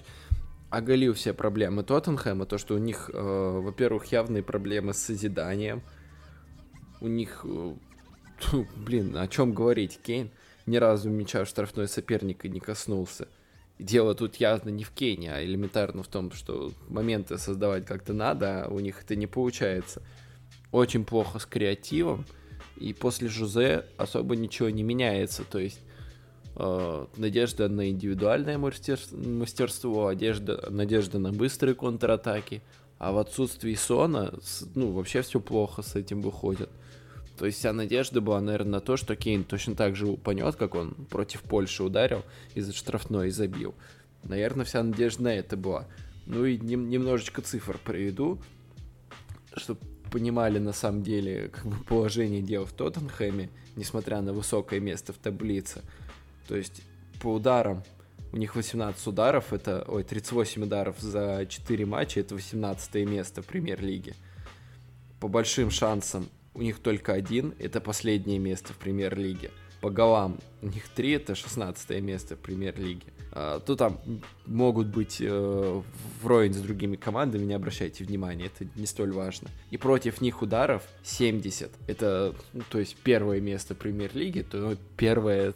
[0.78, 5.82] оголил все проблемы Тоттенхэма, то, что у них, э, во-первых, явные проблемы с созиданием.
[7.02, 7.74] У них, э,
[8.76, 10.30] блин, о чем говорить, Кейн
[10.68, 13.28] ни разу мяча в штрафной соперника не коснулся.
[13.80, 18.66] Дело тут явно не в Кейне, а элементарно в том, что моменты создавать как-то надо,
[18.66, 20.02] а у них это не получается.
[20.72, 22.26] Очень плохо с креативом,
[22.76, 25.44] и после Жузе особо ничего не меняется.
[25.44, 25.80] То есть
[26.58, 32.62] надежда на индивидуальное мастерство, одежда, надежда на быстрые контратаки.
[32.98, 34.34] А в отсутствии Сона,
[34.74, 36.70] ну, вообще все плохо с этим выходит.
[37.38, 40.74] То есть вся надежда была, наверное, на то, что Кейн точно так же упанет, как
[40.74, 42.24] он против Польши ударил
[42.56, 43.76] из штрафной и забил.
[44.24, 45.88] Наверное, вся надежда на это была.
[46.26, 48.42] Ну и нем, немножечко цифр приведу,
[49.56, 49.80] чтобы
[50.12, 55.18] понимали на самом деле как бы положение дел в Тоттенхэме, несмотря на высокое место в
[55.18, 55.84] таблице.
[56.48, 56.82] То есть
[57.22, 57.84] по ударам
[58.32, 63.46] у них 18 ударов, это, ой, 38 ударов за 4 матча, это 18 место в
[63.46, 64.16] премьер-лиге.
[65.20, 69.52] По большим шансам у них только один, это последнее место в премьер-лиге.
[69.82, 73.14] По голам у них 3, это 16 место в премьер-лиге.
[73.32, 74.00] А, то там
[74.46, 75.82] могут быть э,
[76.22, 79.50] вровень с другими командами, не обращайте внимания, это не столь важно.
[79.70, 84.78] И против них ударов 70, это, ну, то есть первое место в премьер-лиге, то ну,
[84.98, 85.54] первое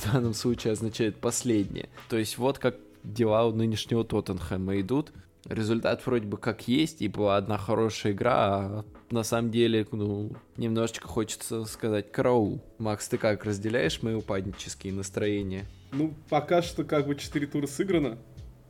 [0.00, 1.88] в данном случае означает последнее.
[2.08, 5.12] То есть вот как дела у нынешнего Тоттенхэма идут.
[5.48, 10.32] Результат вроде бы как есть, и была одна хорошая игра, а на самом деле, ну,
[10.56, 12.60] немножечко хочется сказать караул.
[12.78, 15.66] Макс, ты как, разделяешь мои упаднические настроения?
[15.92, 18.18] Ну, пока что как бы 4 тура сыграно.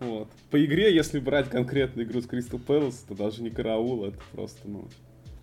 [0.01, 0.29] Вот.
[0.51, 4.69] По игре, если брать конкретно игру с Кристал Пэлас, то даже не караул, это просто,
[4.69, 4.89] ну,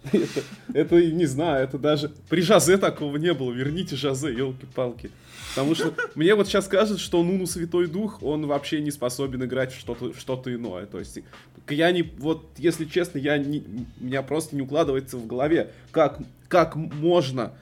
[0.11, 0.41] это,
[0.73, 2.11] это, не знаю, это даже...
[2.29, 3.51] При Жазе такого не было.
[3.51, 5.11] Верните Жазе, елки-палки.
[5.55, 9.71] Потому что мне вот сейчас кажется, что Нуну Святой Дух, он вообще не способен играть
[9.71, 10.85] в что-то что иное.
[10.85, 11.19] То есть,
[11.69, 12.03] я не...
[12.03, 13.63] Вот, если честно, я не,
[13.99, 17.53] меня просто не укладывается в голове, как, как можно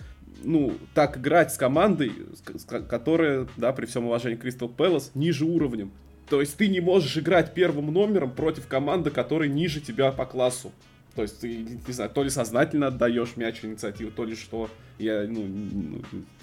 [0.43, 2.11] ну, так играть с командой,
[2.89, 5.91] которая, да, при всем уважении Кристал Пэлас, ниже уровнем.
[6.29, 10.71] То есть ты не можешь играть первым номером против команды, которая ниже тебя по классу.
[11.15, 14.69] То есть ты, не знаю, то ли сознательно отдаешь мяч инициативу, то ли что.
[14.97, 15.47] Я, ну,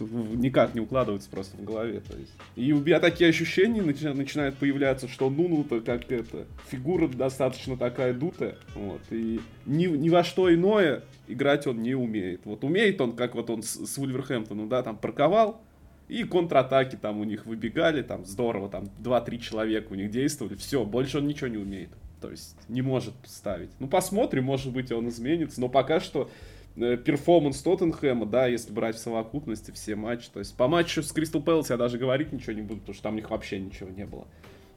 [0.00, 2.00] ну, никак не укладывается просто в голове.
[2.00, 2.32] То есть.
[2.56, 8.12] И у меня такие ощущения начинают, начинают появляться, что Нуну-то как это, фигура достаточно такая
[8.12, 8.56] дутая.
[8.74, 12.40] Вот, и ни, ни во что иное играть он не умеет.
[12.44, 15.62] Вот умеет он, как вот он с, с Вульверхэмптоном, да, там парковал,
[16.08, 20.84] и контратаки там у них выбегали, там здорово, там 2-3 человека у них действовали, все,
[20.84, 21.90] больше он ничего не умеет.
[22.20, 23.70] То есть не может ставить.
[23.78, 25.60] Ну, посмотрим, может быть, он изменится.
[25.60, 26.30] Но пока что
[26.76, 30.28] э, перформанс Тоттенхэма, да, если брать в совокупности все матчи.
[30.32, 33.02] То есть по матчу с Кристал Пэлас я даже говорить ничего не буду, потому что
[33.04, 34.26] там у них вообще ничего не было.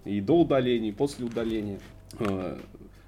[0.06, 1.80] И до удаления, и после удаления.
[2.20, 2.58] Э,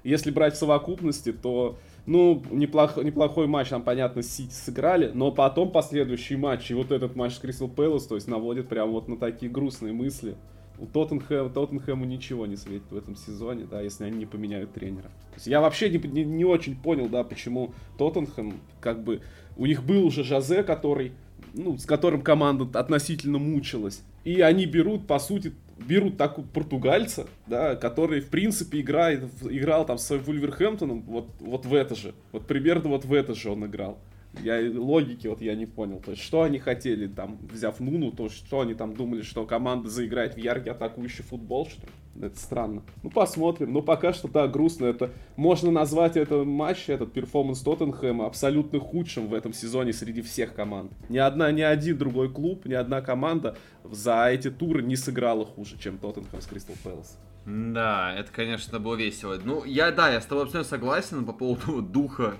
[0.04, 5.70] если брать в совокупности, то, ну, неплох, неплохой матч, там, понятно, Сити сыграли, но потом
[5.70, 9.16] последующий матч, и вот этот матч с Кристал Пэлас, то есть наводит прям вот на
[9.16, 10.36] такие грустные мысли
[10.78, 15.04] у Тоттенхэм, Тоттенхэму ничего не светит в этом сезоне, да, если они не поменяют тренера.
[15.04, 19.20] То есть я вообще не, не, не очень понял, да, почему Тоттенхэм, как бы,
[19.56, 21.12] у них был уже Жозе, который,
[21.54, 24.02] ну, с которым команда относительно мучилась.
[24.24, 29.98] И они берут, по сути, берут такого португальца, да, который, в принципе, играет, играл там
[29.98, 32.14] с Вульверхэмптоном вот, вот в это же.
[32.32, 33.98] Вот примерно вот в это же он играл.
[34.42, 36.00] Я логики вот я не понял.
[36.00, 39.88] То есть, что они хотели, там, взяв Нуну, то что они там думали, что команда
[39.88, 41.92] заиграет в яркий атакующий футбол, что ли?
[42.20, 42.82] Это странно.
[43.02, 43.72] Ну, посмотрим.
[43.72, 44.86] Но пока что, да, грустно.
[44.86, 50.54] Это можно назвать этот матч, этот перформанс Тоттенхэма абсолютно худшим в этом сезоне среди всех
[50.54, 50.92] команд.
[51.08, 55.76] Ни одна, ни один другой клуб, ни одна команда за эти туры не сыграла хуже,
[55.78, 57.18] чем Тоттенхэм с Кристал Пэлас.
[57.46, 59.38] Да, это, конечно, было весело.
[59.42, 62.34] Ну, я, да, я с тобой абсолютно согласен по поводу духа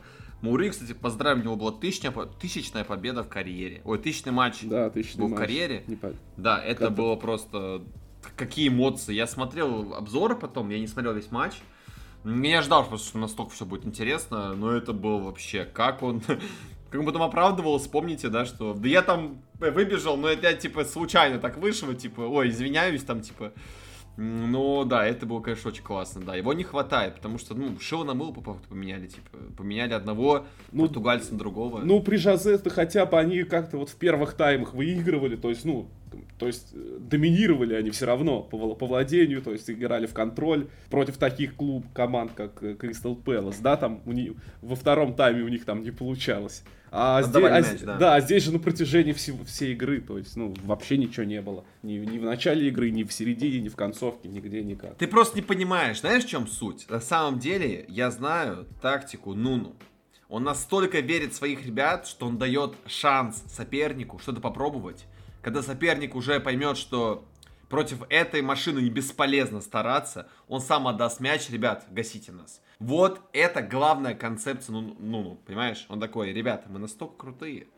[0.44, 3.80] Моури, кстати, поздравим, у него была тысячная, тысячная победа в карьере.
[3.82, 5.38] Ой, тысячный матч да, тысячный был матч.
[5.38, 5.84] в карьере.
[5.86, 5.98] Не
[6.36, 7.82] Да, это как было просто...
[8.36, 9.14] Какие эмоции.
[9.14, 11.54] Я смотрел обзоры потом, я не смотрел весь матч.
[12.24, 15.64] Я ждал просто, что настолько все будет интересно, но это было вообще...
[15.64, 16.20] Как он...
[16.90, 18.74] Как он потом оправдывал, вспомните, да, что...
[18.74, 23.22] Да я там выбежал, но это я, типа, случайно так вышел, типа, ой, извиняюсь, там,
[23.22, 23.54] типа...
[24.16, 26.36] Ну, да, это было, конечно, очень классно, да.
[26.36, 31.38] Его не хватает, потому что, ну, Шилана Мылу поменяли, типа, поменяли одного ну, португальца на
[31.38, 31.80] другого.
[31.80, 35.88] Ну, при Жозе-то хотя бы они как-то вот в первых таймах выигрывали, то есть, ну,
[36.38, 40.68] то есть э, доминировали они все равно по, по владению, то есть играли в контроль
[40.90, 45.48] против таких клуб команд, как Кристал Пэлас, да, там у них, во втором тайме у
[45.48, 46.62] них там не получалось.
[46.96, 47.96] А здесь, а, мяч, да.
[47.96, 51.42] да, а здесь же на протяжении всей, всей игры, то есть, ну, вообще ничего не
[51.42, 51.64] было.
[51.82, 54.96] Ни, ни в начале игры, ни в середине, ни в концовке, нигде никак.
[54.96, 56.88] Ты просто не понимаешь, знаешь, в чем суть?
[56.88, 59.74] На самом деле, я знаю тактику Нуну.
[60.28, 65.06] Он настолько верит в своих ребят, что он дает шанс сопернику что-то попробовать.
[65.42, 67.24] Когда соперник уже поймет, что
[67.68, 72.60] против этой машины не бесполезно стараться, он сам отдаст мяч, ребят, гасите нас.
[72.84, 75.86] Вот это главная концепция, ну, ну, ну, понимаешь?
[75.88, 77.68] Он такой, ребята, мы настолько крутые.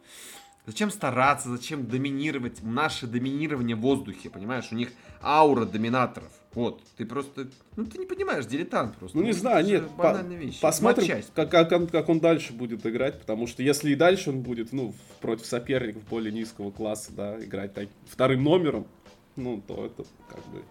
[0.66, 2.60] Зачем стараться, зачем доминировать?
[2.64, 4.66] Наше доминирование в воздухе, понимаешь?
[4.72, 4.88] У них
[5.22, 6.32] аура доминаторов.
[6.54, 9.16] Вот, ты просто, ну ты не понимаешь, дилетант просто.
[9.16, 10.58] Ну не знаю, нет, по вещь.
[10.58, 14.40] посмотрим, как, как, он, как он дальше будет играть, потому что если и дальше он
[14.40, 18.88] будет, ну, против соперников более низкого класса, да, играть так, вторым номером,
[19.36, 20.64] ну, то это как бы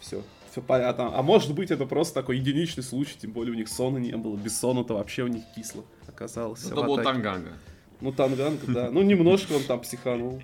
[0.00, 1.16] все все понятно.
[1.16, 4.36] А может быть, это просто такой единичный случай, тем более у них сона не было.
[4.36, 6.64] Без сона-то вообще у них кисло оказалось.
[6.64, 7.52] Это был Танганга.
[8.00, 8.90] Ну, Танганга, да.
[8.90, 10.40] Ну, немножко он там психанул.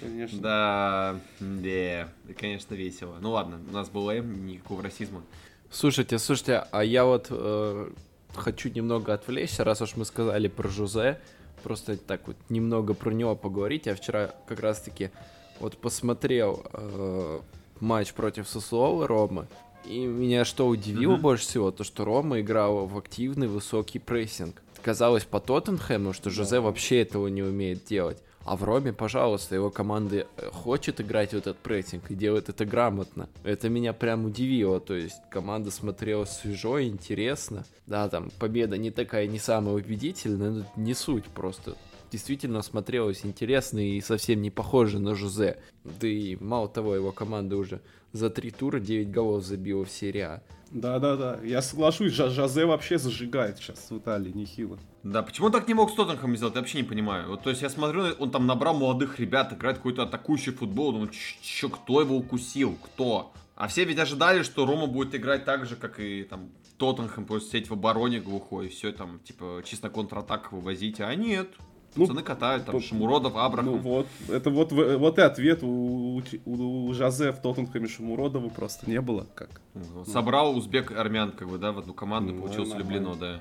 [0.00, 0.40] Конечно.
[0.40, 2.08] Да, да,
[2.38, 3.16] конечно, весело.
[3.20, 5.22] Ну ладно, у нас был М, никакого расизма.
[5.70, 7.90] Слушайте, слушайте, а я вот э,
[8.34, 11.20] хочу немного отвлечься, раз уж мы сказали про Жузе,
[11.62, 13.86] просто так вот немного про него поговорить.
[13.86, 15.10] Я вчера как раз-таки
[15.58, 17.40] вот посмотрел э,
[17.84, 19.46] матч против Сосуолы Ромы.
[19.84, 21.20] И меня что удивило mm-hmm.
[21.20, 24.62] больше всего, то что Рома играла в активный высокий прессинг.
[24.82, 28.18] Казалось по Тоттенхэму, что Жозе вообще этого не умеет делать.
[28.44, 32.66] А в Роме, пожалуйста, его команда э, хочет играть в этот прессинг и делает это
[32.66, 33.28] грамотно.
[33.42, 34.80] Это меня прям удивило.
[34.80, 37.64] То есть команда смотрела свежо, интересно.
[37.86, 41.76] Да, там победа не такая, не самая убедительная, но не суть просто
[42.14, 45.58] действительно смотрелось интересно и совсем не похоже на Жузе.
[45.82, 47.80] Да и мало того, его команда уже
[48.12, 50.42] за три тура 9 голов забила в серии А.
[50.70, 54.78] Да-да-да, я соглашусь, Жозе вообще зажигает сейчас в Италии нехило.
[55.02, 57.30] Да, почему он так не мог с Тоттенхэмом сделать, я вообще не понимаю.
[57.30, 61.08] Вот, то есть я смотрю, он там набрал молодых ребят, играет какой-то атакующий футбол, ну
[61.42, 63.32] чё, кто его укусил, кто?
[63.56, 67.50] А все ведь ожидали, что Рома будет играть так же, как и там Тоттенхэм, просто
[67.50, 71.48] сидеть в обороне глухой, все там, типа, чисто контратак вывозить, а нет,
[71.96, 73.72] ну, Пацаны катают, там, Шамуродов, Абрахам.
[73.72, 76.52] Ну вот, это вот, вот и ответ у, у,
[76.86, 79.26] у Жозе в Тоттенхэме Шамуродова просто не было.
[79.34, 79.60] Как?
[79.74, 83.40] Ну, собрал узбек армян, как бы, да, в одну команду, ну, получился Люблено, да.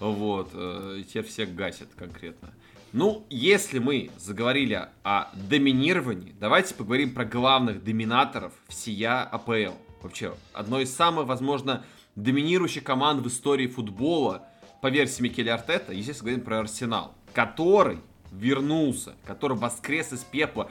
[0.00, 2.50] Вот, э, те всех гасят конкретно.
[2.92, 9.74] Ну, если мы заговорили о доминировании, давайте поговорим про главных доминаторов всея АПЛ.
[10.00, 11.84] Вообще, одной из самых, возможно,
[12.14, 14.46] доминирующих команд в истории футбола
[14.80, 17.98] по версии Микеля Артета, естественно, говорим про Арсенал, который
[18.34, 20.70] вернулся, который воскрес из пепла.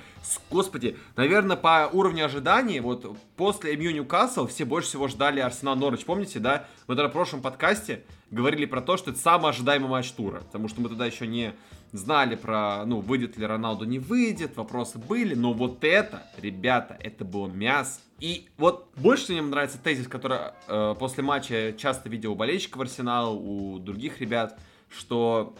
[0.49, 6.05] Господи, наверное, по уровню ожиданий, вот после МЮ Ньюкасл все больше всего ждали Арсенал Норвич.
[6.05, 6.65] Помните, да?
[6.87, 10.67] Мы тогда в прошлом подкасте говорили про то, что это самый ожидаемый матч тура, потому
[10.67, 11.53] что мы тогда еще не
[11.91, 17.23] знали про, ну, выйдет ли Роналду, не выйдет, вопросы были, но вот это, ребята, это
[17.23, 18.01] было мясо.
[18.19, 23.29] И вот больше мне нравится тезис, который э, после матча часто видел у болельщиков Арсенала,
[23.29, 24.57] у других ребят,
[24.89, 25.55] что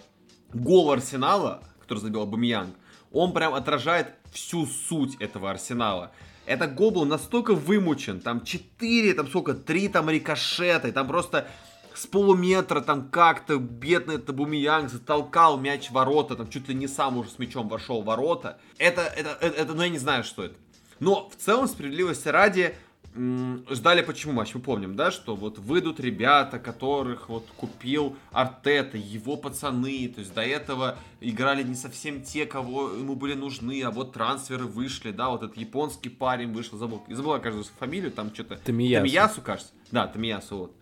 [0.54, 2.76] гол Арсенала который забил Абамьянг,
[3.12, 6.12] он прям отражает всю суть этого Арсенала.
[6.45, 11.47] Этот гол был настолько вымучен, там 4, там сколько, 3 там рикошета, и там просто
[11.93, 17.18] с полуметра там как-то бедный Табумиянг затолкал мяч в ворота, там чуть ли не сам
[17.18, 18.60] уже с мячом вошел в ворота.
[18.78, 20.56] Это, это, это, это, ну я не знаю, что это.
[20.99, 22.76] Но в целом, справедливости ради,
[23.16, 29.38] ждали почему матч, мы помним, да, что вот выйдут ребята, которых вот купил Артета, его
[29.38, 34.14] пацаны, то есть до этого играли не совсем те, кого ему были нужны, а вот
[34.14, 38.57] трансферы вышли, да, вот этот японский парень вышел, забыл, забыл каждую фамилию, там что-то...
[38.57, 39.05] Тамиясу.
[39.05, 39.74] Тамиясу, кажется.
[39.91, 40.76] Да, Тамиясу, вот.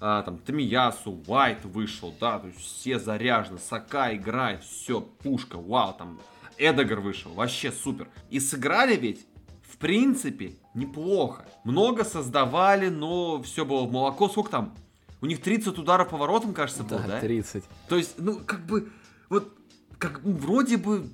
[0.00, 5.94] А, там Тамиясу, Уайт вышел, да, то есть все заряжены, Сака играет, все, пушка, вау,
[5.94, 6.20] там
[6.58, 8.08] Эдегар вышел, вообще супер.
[8.30, 9.26] И сыграли ведь
[9.68, 11.44] в принципе, неплохо.
[11.64, 14.28] Много создавали, но все было в молоко.
[14.28, 14.74] Сколько там?
[15.20, 17.20] У них 30 ударов по воротам, кажется, было, да?
[17.20, 17.64] 30.
[17.88, 18.90] То есть, ну, как бы,
[19.28, 19.52] вот,
[19.98, 21.08] как ну, вроде бы,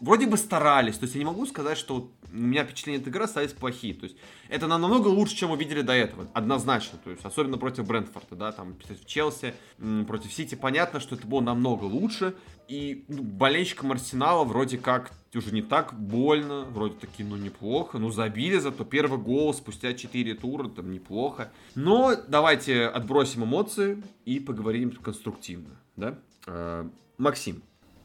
[0.00, 0.98] вроде бы старались.
[0.98, 3.94] То есть, я не могу сказать, что у меня впечатление от игры остались плохие.
[3.94, 4.16] То есть,
[4.48, 6.28] это намного лучше, чем мы видели до этого.
[6.34, 6.98] Однозначно.
[7.02, 9.54] То есть, особенно против Брентфорда, да, там, против Челси,
[10.06, 10.54] против Сити.
[10.54, 12.34] Понятно, что это было намного лучше.
[12.66, 17.98] И ну, болельщикам Арсенала вроде как уже не так больно, вроде таки, ну, неплохо.
[17.98, 21.52] Ну, забили зато первый гол спустя 4 тура, там, неплохо.
[21.74, 26.18] Но давайте отбросим эмоции и поговорим конструктивно, да?
[26.46, 26.88] Э,
[27.18, 27.62] Максим,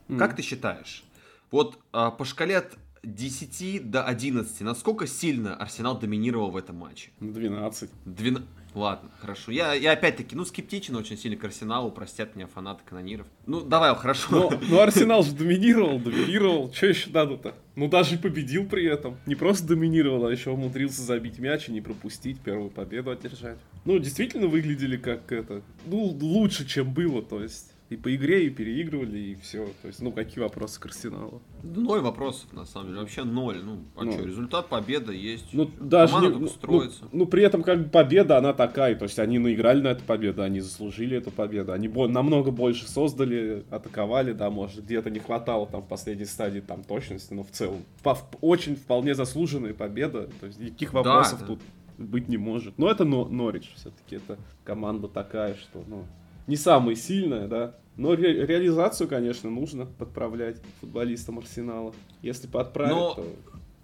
[0.07, 0.17] mm.
[0.17, 1.03] как ты считаешь,
[1.51, 7.11] вот э, по шкале от 10 до 11, насколько сильно Арсенал доминировал в этом матче?
[7.19, 7.89] 12.
[8.05, 8.47] 12.
[8.75, 9.51] Ладно, хорошо.
[9.51, 13.25] Я, я опять-таки, ну, скептичен очень сильно к Арсеналу, простят меня фанаты канониров.
[13.47, 14.27] Ну, давай, хорошо.
[14.51, 16.71] Но, ну, Арсенал же доминировал, доминировал.
[16.71, 17.55] Что еще надо-то?
[17.75, 19.17] Ну, даже победил при этом.
[19.25, 23.57] Не просто доминировал, а еще умудрился забить мяч и не пропустить, первую победу одержать.
[23.85, 28.49] Ну, действительно выглядели как это, ну, лучше, чем было, то есть и по игре, и
[28.51, 29.65] переигрывали, и все.
[29.81, 31.41] То есть, ну, какие вопросы к Арсеналу?
[31.63, 32.99] Ноль вопросов, на самом деле.
[32.99, 33.63] Вообще ноль.
[33.63, 34.11] Ну, а ну.
[34.11, 35.47] что, результат победа есть.
[35.53, 37.05] Ну, даже не, ну, строится.
[37.05, 38.95] Ну, ну, при этом, как бы, победа, она такая.
[38.95, 41.73] То есть, они наиграли на эту победу, они заслужили эту победу.
[41.73, 46.59] Они бо- намного больше создали, атаковали, да, может, где-то не хватало там в последней стадии
[46.59, 47.83] там точности, но в целом.
[48.03, 50.29] По- очень вполне заслуженная победа.
[50.39, 51.59] То есть, никаких вопросов да, тут
[51.97, 52.77] быть не может.
[52.77, 54.17] Но это но, Норридж все-таки.
[54.17, 56.05] Это команда такая, что, ну,
[56.49, 57.75] не самая сильная, да.
[57.95, 61.93] Но ре- реализацию, конечно, нужно подправлять футболистам Арсенала.
[62.21, 63.13] Если подправить, Но...
[63.13, 63.25] то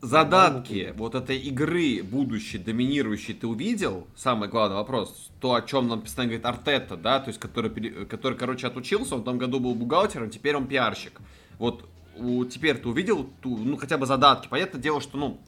[0.02, 4.08] задатки вот этой игры будущей, доминирующей, ты увидел?
[4.16, 5.30] Самый главный вопрос.
[5.40, 7.70] То, о чем нам постоянно говорит Артета, да, то есть, который,
[8.06, 11.22] который, короче, отучился, он в том году был бухгалтером, теперь он пиарщик.
[11.60, 11.88] Вот
[12.18, 14.48] у, теперь ты увидел, ту, ну, хотя бы задатки.
[14.48, 15.40] Понятное дело, что, ну,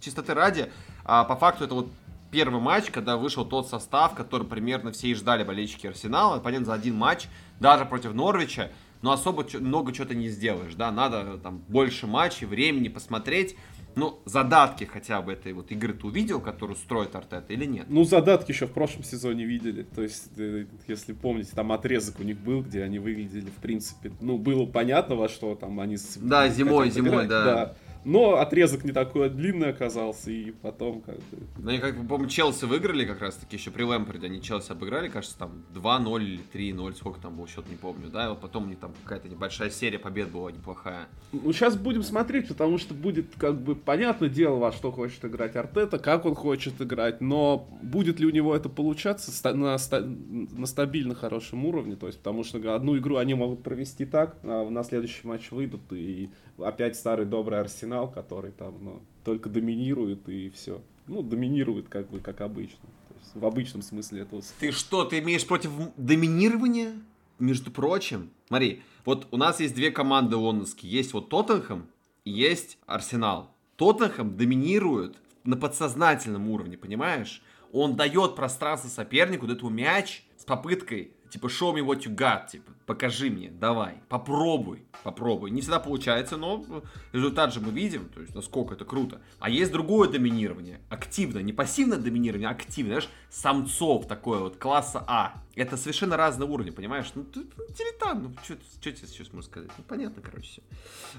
[0.00, 0.70] чистоты ради,
[1.04, 1.88] а по факту это вот
[2.34, 6.40] первый матч, когда вышел тот состав, который примерно все и ждали болельщики Арсенала.
[6.40, 7.28] Понятно, за один матч,
[7.60, 8.72] даже против Норвича,
[9.02, 13.54] но особо много чего-то не сделаешь, да, надо там больше матчей, времени посмотреть.
[13.94, 17.86] Ну, задатки хотя бы этой вот игры ты увидел, которую строит Артета, или нет?
[17.88, 19.84] Ну, задатки еще в прошлом сезоне видели.
[19.84, 24.10] То есть, э, если помните, там отрезок у них был, где они выглядели, в принципе,
[24.20, 25.96] ну, было понятно, во что там они...
[26.16, 27.44] Да, зимой, зимой, да.
[27.44, 27.76] да.
[28.04, 31.38] Но отрезок не такой длинный оказался, и потом как бы...
[31.58, 34.26] Ну, они, как бы, по-моему, Челси выиграли как раз-таки еще при Лэмпорде.
[34.26, 38.26] Они Челси обыграли, кажется, там 2-0 или 3-0, сколько там был счет, не помню, да?
[38.26, 41.08] И вот потом у них там какая-то небольшая серия побед была неплохая.
[41.32, 45.56] Ну, сейчас будем смотреть, потому что будет, как бы, понятное дело, во что хочет играть
[45.56, 51.14] Артета, как он хочет играть, но будет ли у него это получаться на, на стабильно
[51.14, 55.26] хорошем уровне, то есть, потому что одну игру они могут провести так, а на следующий
[55.26, 60.80] матч выйдут и опять старый добрый Арсенал, который там ну, только доминирует и все.
[61.06, 62.88] Ну, доминирует как бы, как обычно.
[63.34, 64.42] В обычном смысле этого.
[64.60, 66.94] Ты что, ты имеешь против доминирования?
[67.38, 70.92] Между прочим, смотри, вот у нас есть две команды лондонские.
[70.92, 71.88] Есть вот Тоттенхэм
[72.24, 73.50] и есть Арсенал.
[73.76, 77.42] Тоттенхэм доминирует на подсознательном уровне, понимаешь?
[77.72, 82.46] Он дает пространство сопернику, дает ему мяч с попыткой Типа, show me what you got,
[82.48, 85.50] типа, покажи мне, давай, попробуй, попробуй.
[85.50, 86.64] Не всегда получается, но
[87.10, 89.20] результат же мы видим, то есть насколько это круто.
[89.40, 95.02] А есть другое доминирование, активное, не пассивное доминирование, а активное, знаешь, самцов такое вот, класса
[95.08, 95.42] А.
[95.56, 97.12] Это совершенно разные уровни, понимаешь?
[97.14, 99.70] Ну, ты ну, дилетант, ну, что тебе сейчас можно сказать?
[99.78, 100.62] Ну, понятно, короче, все.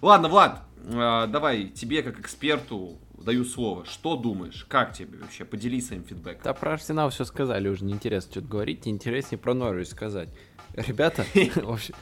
[0.01, 3.85] Ладно, Влад, э, давай, тебе как эксперту даю слово.
[3.85, 4.65] Что думаешь?
[4.69, 5.45] Как тебе вообще?
[5.45, 6.41] Поделись своим фидбэком.
[6.43, 10.29] Да про Арсенал все сказали, уже неинтересно что-то говорить, интереснее про Норвич сказать.
[10.73, 11.25] Ребята
[11.63, 11.93] вообще,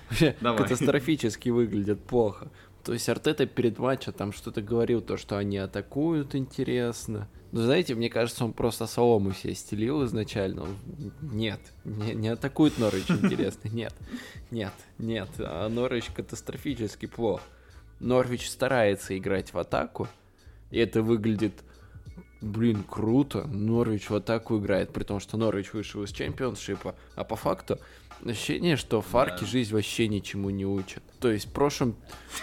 [0.42, 2.52] катастрофически выглядят плохо.
[2.84, 7.30] То есть Артета перед матчем там что-то говорил, то, что они атакуют интересно.
[7.54, 10.66] Но знаете, мне кажется, он просто солому себе стелил изначально.
[11.22, 13.93] Нет, не, не атакует Норвич интересно, нет,
[14.49, 15.30] нет, нет.
[15.38, 17.41] А Норвич катастрофически плох.
[17.99, 20.08] Норвич старается играть в атаку,
[20.72, 21.54] и это выглядит,
[22.41, 23.43] блин, круто.
[23.45, 26.95] Норвич в атаку играет, при том, что Норвич вышел из чемпионшипа.
[27.14, 27.78] А по факту
[28.26, 29.45] ощущение, что Фарки да.
[29.45, 31.04] жизнь вообще ничему не учат.
[31.20, 31.97] То есть в прошлом,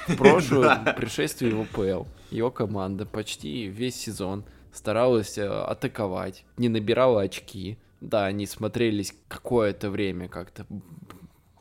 [0.06, 7.22] в прошлом пришествии в УПЛ его команда почти весь сезон старалась э, атаковать, не набирала
[7.22, 7.78] очки.
[8.00, 10.66] Да, они смотрелись какое-то время как-то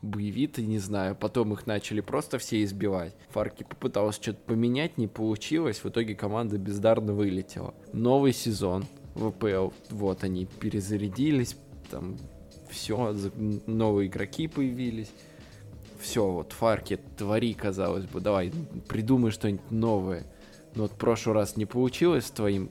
[0.02, 1.14] боевиты, не знаю.
[1.14, 3.14] Потом их начали просто все избивать.
[3.30, 5.84] Фарки попытался что-то поменять, не получилось.
[5.84, 7.74] В итоге команда бездарно вылетела.
[7.92, 9.70] Новый сезон ВПЛ.
[9.90, 11.56] Вот они перезарядились.
[11.90, 12.16] Там
[12.70, 13.14] все,
[13.66, 15.10] новые игроки появились.
[16.00, 18.52] Все, вот Фарки, твори, казалось бы, давай,
[18.88, 20.24] придумай что-нибудь новое.
[20.74, 22.70] Но вот в прошлый раз не получилось с твоим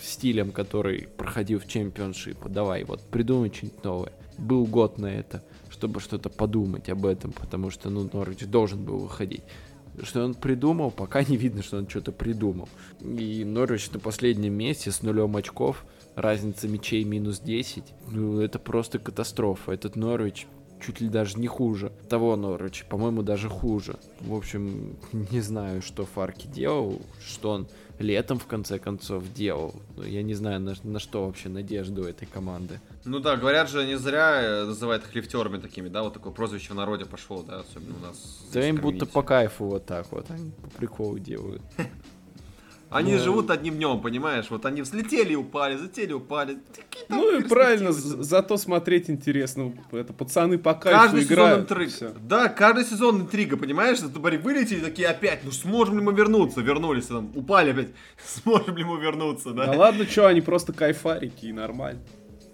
[0.00, 2.46] стилем, который проходил в чемпионшип.
[2.48, 4.12] Давай, вот придумай что-нибудь новое.
[4.38, 5.42] Был год на это
[5.78, 9.42] чтобы что-то подумать об этом, потому что, ну, Норвич должен был выходить.
[10.02, 12.68] Что он придумал, пока не видно, что он что-то придумал.
[13.00, 15.84] И Норвич на последнем месте с нулем очков,
[16.16, 17.84] разница мячей минус 10.
[18.10, 19.70] Ну, это просто катастрофа.
[19.70, 20.48] Этот Норвич
[20.84, 24.00] чуть ли даже не хуже того Норвича, по-моему, даже хуже.
[24.20, 27.68] В общем, не знаю, что Фарки делал, что он
[27.98, 29.74] летом, в конце концов, делал.
[29.96, 32.80] Я не знаю, на, на что вообще надежда у этой команды.
[33.04, 36.72] Ну да, говорят же, не зря э, называют их лифтерами такими, да, вот такое прозвище
[36.72, 38.46] в народе пошло, да, особенно у нас.
[38.52, 41.62] Да им будто по кайфу вот так вот, они по приколу делают.
[42.90, 44.46] Они ну, живут одним днем, понимаешь?
[44.48, 46.58] Вот они взлетели и упали, взлетели и упали.
[47.10, 49.74] Ну и правильно, зато смотреть интересно.
[49.92, 51.68] Это пацаны по кайфу каждый играют.
[51.68, 52.14] Сезон интрига.
[52.22, 53.98] Да, каждый сезон интрига, понимаешь?
[53.98, 56.60] Это вылетели такие опять, ну сможем ли мы вернуться?
[56.62, 57.88] Вернулись, там, упали опять.
[58.24, 59.66] Сможем ли мы вернуться, да?
[59.66, 62.00] Да ладно, что, они просто кайфарики и нормально.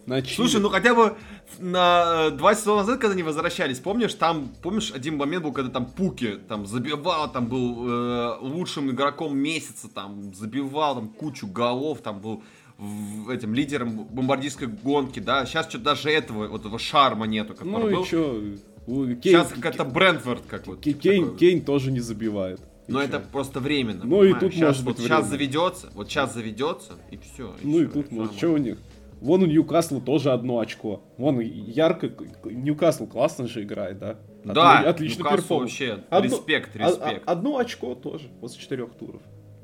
[0.07, 0.35] Начали.
[0.35, 1.17] Слушай, ну хотя бы
[1.59, 5.71] на э, два сезона назад, когда они возвращались, помнишь, там, помнишь, один момент был, когда
[5.71, 12.01] там Пуки там забивал, там был э, лучшим игроком месяца, там забивал там кучу голов,
[12.03, 12.43] там был
[12.77, 17.71] в, этим лидером бомбардистской гонки, да, сейчас что-то даже этого, вот этого шарма нету, который
[17.71, 18.03] ну был.
[18.03, 18.43] и чё?
[18.87, 20.81] Кейн, сейчас какая-то Брентфорд как вот.
[20.81, 22.61] Кейн, Кейн тоже не забивает.
[22.87, 24.05] Но это просто временно.
[24.05, 24.37] Ну понимаешь?
[24.37, 27.55] и тут сейчас, может вот быть сейчас заведется, вот сейчас заведется и все.
[27.63, 28.77] И ну все, и тут может, что у них?
[29.25, 31.03] Вон у Ньюкасла тоже одно очко.
[31.17, 32.13] Вон ярко,
[32.45, 34.19] Ньюкасл классно же играет, да?
[34.45, 35.63] Да, отлично перформ.
[35.63, 37.23] вообще, одно, респект, а, респект.
[37.27, 39.23] А, одно очко тоже после четырех туров.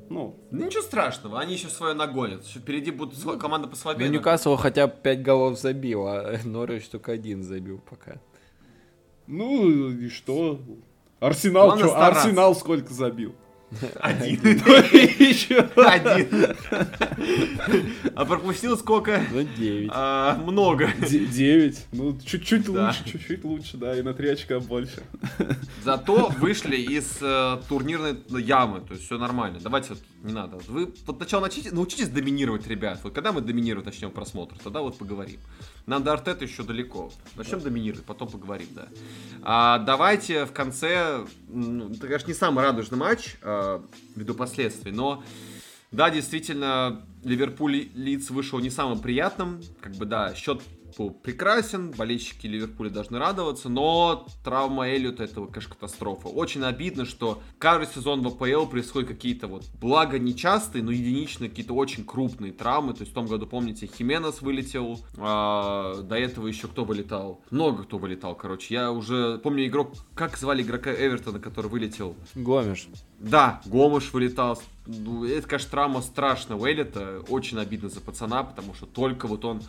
[0.09, 0.35] Ну.
[0.49, 2.43] ну, ничего страшного, они еще свое нагонят.
[2.43, 4.09] Еще впереди будут ну, команда послабее.
[4.09, 8.19] Ну, Ньюкасл хотя бы 5 голов забил, а Норвич только один забил пока.
[9.27, 10.59] Ну, и что?
[11.19, 12.03] Арсенал, что?
[12.03, 13.35] Арсенал сколько забил?
[13.99, 14.39] Один.
[15.75, 16.55] Один.
[18.15, 19.23] А пропустил сколько?
[19.31, 19.89] Ну, девять.
[19.93, 20.91] А, много.
[21.01, 21.85] Девять.
[21.91, 25.03] Ну, чуть-чуть лучше, чуть-чуть лучше, да, и на три очка больше.
[25.83, 29.59] Зато вышли из э, турнирной ямы, то есть все нормально.
[29.61, 30.57] Давайте не надо.
[30.67, 32.99] Вы вот сначала научитесь, научитесь доминировать, ребят.
[33.03, 35.39] Вот когда мы доминировать начнем просмотр, тогда вот поговорим.
[35.85, 37.11] Нам до Артета еще далеко.
[37.35, 37.65] Начнем да.
[37.65, 38.87] доминировать, потом поговорим, да.
[39.41, 43.83] А, давайте в конце, ну, это, конечно, не самый радужный матч, а,
[44.15, 45.23] ввиду последствий, но
[45.91, 49.61] да, действительно, Ливерпуль Лиц вышел не самым приятным.
[49.81, 50.61] Как бы, да, счет
[50.97, 56.27] был прекрасен, болельщики Ливерпуля должны радоваться, но травма Эллиота это, конечно, катастрофа.
[56.27, 61.73] Очень обидно, что каждый сезон в АПЛ происходят какие-то вот, благо нечастые, но единичные, какие-то
[61.73, 62.93] очень крупные травмы.
[62.93, 67.41] То есть в том году, помните, Хименес вылетел, а, до этого еще кто вылетал?
[67.51, 68.73] Много кто вылетал, короче.
[68.73, 72.15] Я уже помню игрок, как звали игрока Эвертона, который вылетел?
[72.35, 72.87] Гомеш.
[73.21, 74.59] Да, Гомеш вылетал.
[74.87, 77.21] Ну, это, конечно, травма страшного Эллиота.
[77.29, 79.61] Очень обидно за пацана, потому что только вот он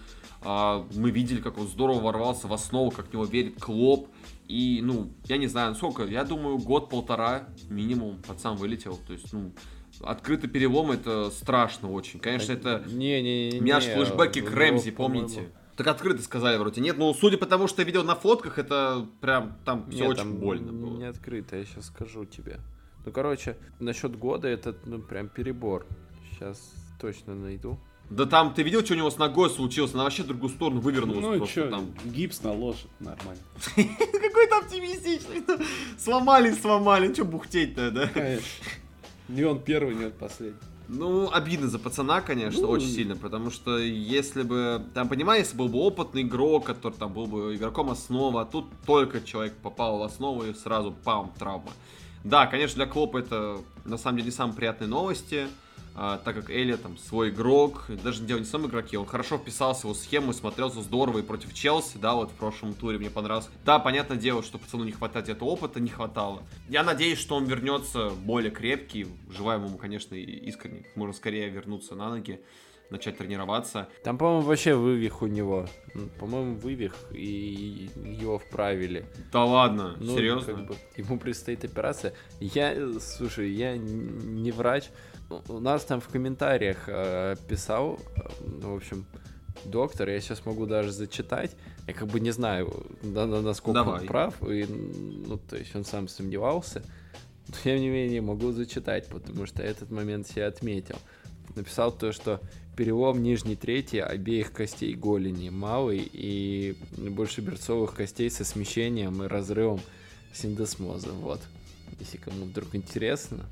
[0.42, 4.08] а, мы видели, как он здорово ворвался в основу, как в него верит Клоп.
[4.48, 8.98] И, ну, я не знаю, сколько, я думаю, год-полтора минимум пацан вылетел.
[9.06, 9.52] То есть, ну,
[10.00, 12.20] открытый перелом это страшно очень.
[12.20, 12.82] Конечно, это...
[12.86, 13.60] Не, не, не.
[13.60, 15.52] У меня аж флешбеки к Рэмзи, помните?
[15.76, 16.80] Так открыто сказали вроде.
[16.80, 20.08] Нет, ну судя по тому, что я видел на фотках, это прям там все Нет,
[20.10, 20.98] очень там больно было.
[20.98, 22.60] Не открыто, я сейчас скажу тебе.
[23.04, 25.86] Ну, короче, насчет года это, ну, прям перебор.
[26.30, 26.60] Сейчас
[27.00, 27.78] точно найду.
[28.10, 29.94] Да там, ты видел, что у него с ногой случилось?
[29.94, 31.86] Она вообще в другую сторону вывернулась Ну что, там.
[32.04, 33.40] гипс наложит, нормально.
[33.74, 35.42] Какой-то оптимистичный.
[35.98, 37.12] Сломали, сломали.
[37.12, 38.08] Что бухтеть-то, да?
[38.08, 38.46] Конечно.
[39.28, 40.58] Не он первый, не он последний.
[40.88, 45.56] Ну, обидно за пацана, конечно, Ну, очень сильно, потому что если бы, там, понимаешь, если
[45.56, 49.98] был бы опытный игрок, который там был бы игроком основы, а тут только человек попал
[50.00, 51.70] в основу и сразу пам, травма.
[52.24, 55.48] Да, конечно, для Клопа это на самом деле не самые приятные новости,
[55.94, 59.82] а, так как Эли там свой игрок, даже дело не сам игроки, он хорошо вписался
[59.82, 63.50] в его схему, смотрелся здорово и против Челси, да, вот в прошлом туре мне понравилось.
[63.64, 66.42] Да, понятное дело, что пацану не хватает этого опыта, не хватало.
[66.68, 72.08] Я надеюсь, что он вернется более крепкий, желаю ему, конечно, искренне, можно скорее вернуться на
[72.08, 72.40] ноги,
[72.92, 73.88] начать тренироваться.
[74.04, 75.66] Там, по-моему, вообще вывих у него.
[76.20, 77.90] По-моему, вывих, и
[78.20, 79.04] его вправили.
[79.32, 80.54] Да ладно, Ну, серьезно?
[80.54, 82.12] как бы, ему предстоит операция.
[82.40, 84.90] Я, слушай, я не врач.
[85.48, 88.28] У- нас там в комментариях э, писал, э,
[88.66, 89.06] в общем,
[89.64, 91.56] доктор, я сейчас могу даже зачитать.
[91.88, 92.70] Я как бы не знаю,
[93.02, 94.00] на- на- насколько Давай.
[94.02, 94.64] он прав, и,
[95.26, 96.82] ну, то есть он сам сомневался.
[97.48, 100.96] Но, тем не менее, могу зачитать, потому что этот момент себе отметил.
[101.56, 102.40] Написал то, что
[102.76, 109.80] перелом нижней трети обеих костей голени малый и больше берцовых костей со смещением и разрывом
[110.32, 111.12] синдесмоза.
[111.12, 111.40] Вот.
[112.00, 113.46] Если кому вдруг интересно.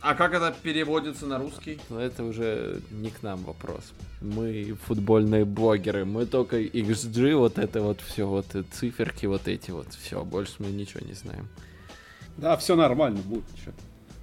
[0.00, 1.78] А как это переводится на русский?
[1.88, 3.92] Но это уже не к нам вопрос.
[4.20, 9.86] Мы футбольные блогеры, мы только XG, вот это вот все, вот циферки вот эти вот,
[9.94, 11.48] все, больше мы ничего не знаем.
[12.36, 13.44] Да, все нормально будет.
[13.64, 13.72] чё.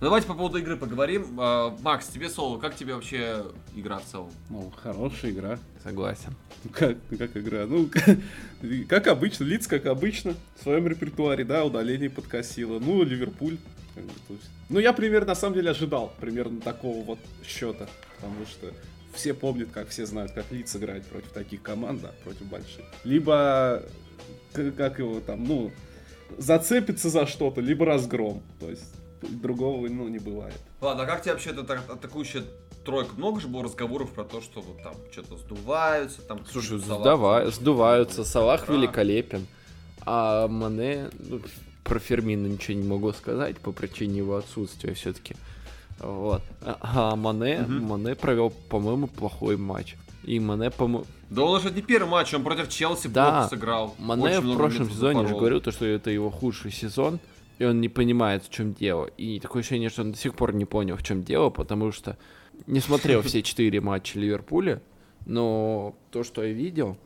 [0.02, 1.26] Ну, Давайте по поводу игры поговорим.
[1.40, 2.58] А, Макс, тебе слово.
[2.58, 3.44] Как тебе вообще
[3.76, 4.32] игра в целом?
[4.50, 5.60] Ну, хорошая игра.
[5.84, 6.34] Согласен.
[6.64, 7.66] Ну, Как, как игра?
[7.66, 7.90] Ну,
[8.88, 12.80] как обычно, Лиц, как обычно, в своем репертуаре, да, удаление подкосило.
[12.80, 13.58] Ну, Ливерпуль.
[13.94, 17.88] как бы, то есть- Ну, я примерно, на самом деле, ожидал примерно такого вот счета,
[18.16, 18.72] потому что
[19.14, 22.86] все помнят, как все знают, как Лиц играет против таких команд, да, против больших.
[23.04, 23.84] Либо,
[24.54, 25.72] как его там, ну,
[26.38, 28.42] зацепится за что-то, либо разгром.
[28.62, 30.58] То есть, другого, ну, не бывает.
[30.82, 32.44] Ладно, а как тебе вообще эта так- атакующая
[32.86, 33.14] тройка?
[33.18, 36.40] Много же было разговоров про то, что вот там что-то сдуваются, там...
[36.52, 38.74] Слушай, Салах- сдава- сдуваются, Салах Да.
[38.74, 39.46] великолепен.
[40.06, 41.42] А Мане, ну,
[41.84, 45.36] про Фермина ничего не могу сказать по причине его отсутствия все-таки.
[46.00, 46.42] Вот.
[46.62, 47.84] А Мане, Мгм.
[47.84, 49.96] Мане провел, по-моему, плохой матч.
[50.24, 53.32] И Мане, по-моему, Да он уже не первый матч, он против Челси Да.
[53.32, 53.96] плохо сыграл.
[54.00, 55.40] Мане Очень в прошлом сезоне же запорол.
[55.40, 57.20] говорил, то, что это его худший сезон,
[57.60, 59.06] и он не понимает, в чем дело.
[59.18, 62.18] И такое ощущение, что он до сих пор не понял, в чем дело, потому что
[62.66, 64.82] не смотрел все четыре матча Ливерпуля,
[65.26, 66.98] но то, что я видел,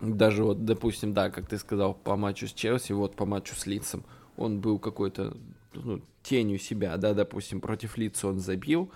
[0.00, 3.66] даже вот, допустим, да, как ты сказал, по матчу с Челси, вот по матчу с
[3.66, 4.04] Лицем,
[4.36, 5.36] он был какой-то
[5.72, 8.92] ну, тенью себя, да, допустим, против Лица он забил,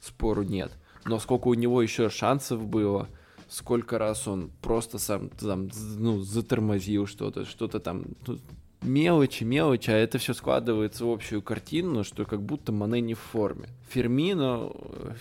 [0.00, 0.72] спору нет.
[1.04, 3.08] Но сколько у него еще шансов было,
[3.48, 8.38] сколько раз он просто сам там, ну, затормозил что-то, что-то там, ну,
[8.82, 13.18] мелочи, мелочи, а это все складывается в общую картину, что как будто Мане не в
[13.18, 13.68] форме.
[13.88, 14.72] Фермино,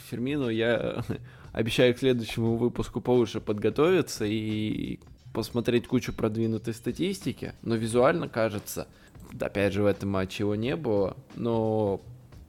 [0.10, 1.04] Фермино я
[1.54, 5.00] обещаю к следующему выпуску получше подготовиться и
[5.34, 8.88] посмотреть кучу продвинутой статистики, но визуально кажется,
[9.40, 12.02] опять же в этом матче его не было, но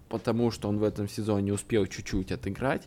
[0.08, 2.86] потому что он в этом сезоне успел чуть-чуть отыграть,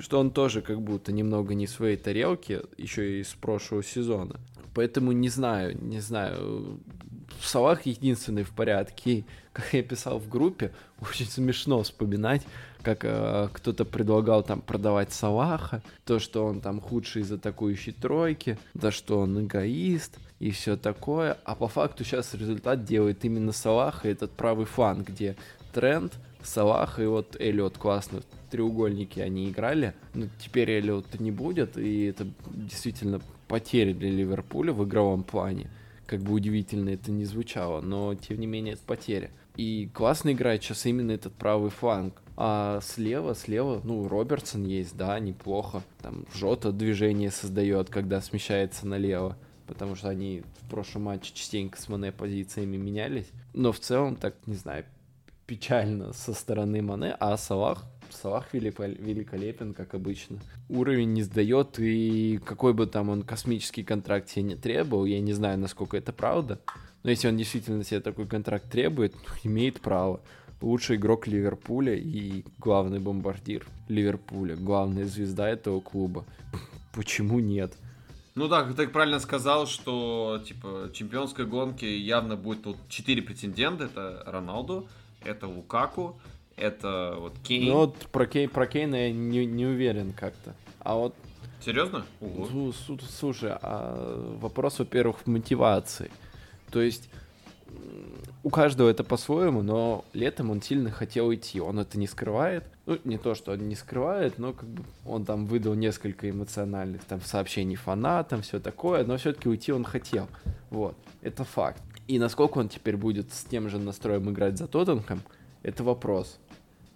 [0.00, 4.40] что он тоже как будто немного не в своей тарелке, еще и с прошлого сезона.
[4.74, 6.80] Поэтому не знаю, не знаю.
[7.44, 9.24] Салах единственный в порядке.
[9.52, 12.42] Как я писал в группе, очень смешно вспоминать,
[12.82, 18.58] как э, кто-то предлагал там продавать Салаха, то, что он там худший из атакующей тройки,
[18.74, 21.38] да что он эгоист и все такое.
[21.44, 25.36] А по факту сейчас результат делает именно Салах и этот правый фланг, где
[25.72, 26.12] Тренд,
[26.42, 29.94] Салах и вот Эллиот классно в треугольнике они играли.
[30.14, 35.70] Но теперь Эллиота не будет, и это действительно потеря для Ливерпуля в игровом плане.
[36.06, 39.30] Как бы удивительно это не звучало, но тем не менее это потеря.
[39.56, 42.22] И классно играет сейчас именно этот правый фланг.
[42.36, 45.82] А слева, слева, ну, Робертсон есть, да, неплохо.
[46.02, 49.36] Там Жота движение создает, когда смещается налево.
[49.66, 53.26] Потому что они в прошлом матче частенько с Мане позициями менялись.
[53.54, 54.84] Но в целом, так, не знаю,
[55.46, 60.38] печально со стороны Мане, а Салах, Салах великол- великолепен, как обычно.
[60.68, 65.32] Уровень не сдает, и какой бы там он космический контракт себе не требовал, я не
[65.32, 66.60] знаю, насколько это правда,
[67.02, 70.20] но если он действительно себе такой контракт требует, ну, имеет право.
[70.60, 76.24] Лучший игрок Ливерпуля и главный бомбардир Ливерпуля, главная звезда этого клуба.
[76.94, 77.74] Почему нет?
[78.34, 83.84] Ну да, ты правильно сказал, что типа чемпионской гонки явно будет тут четыре претендента.
[83.84, 84.88] Это Роналду,
[85.24, 86.20] это Лукаку,
[86.56, 87.68] это вот Кейн.
[87.68, 90.54] Ну вот про, Кей, про Кейна я не, не уверен как-то.
[90.80, 91.14] А вот...
[91.64, 92.04] Серьезно?
[92.20, 92.72] Ого.
[93.18, 96.10] Слушай, а вопрос, во-первых, в мотивации.
[96.70, 97.08] То есть
[98.42, 101.60] у каждого это по-своему, но летом он сильно хотел идти.
[101.60, 102.64] Он это не скрывает.
[102.86, 107.02] Ну, не то, что он не скрывает, но как бы он там выдал несколько эмоциональных
[107.04, 110.28] там сообщений фанатам, все такое, но все-таки уйти он хотел.
[110.70, 111.82] Вот, это факт.
[112.06, 115.20] И насколько он теперь будет с тем же настроем играть за Тоттенхэм,
[115.64, 116.38] это вопрос.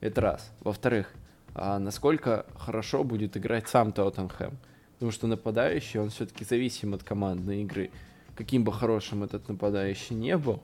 [0.01, 0.51] Это раз.
[0.61, 1.13] Во-вторых,
[1.55, 4.57] а насколько хорошо будет играть сам Тоттенхэм.
[4.95, 7.91] Потому что нападающий, он все-таки зависим от командной игры.
[8.35, 10.63] Каким бы хорошим этот нападающий не был,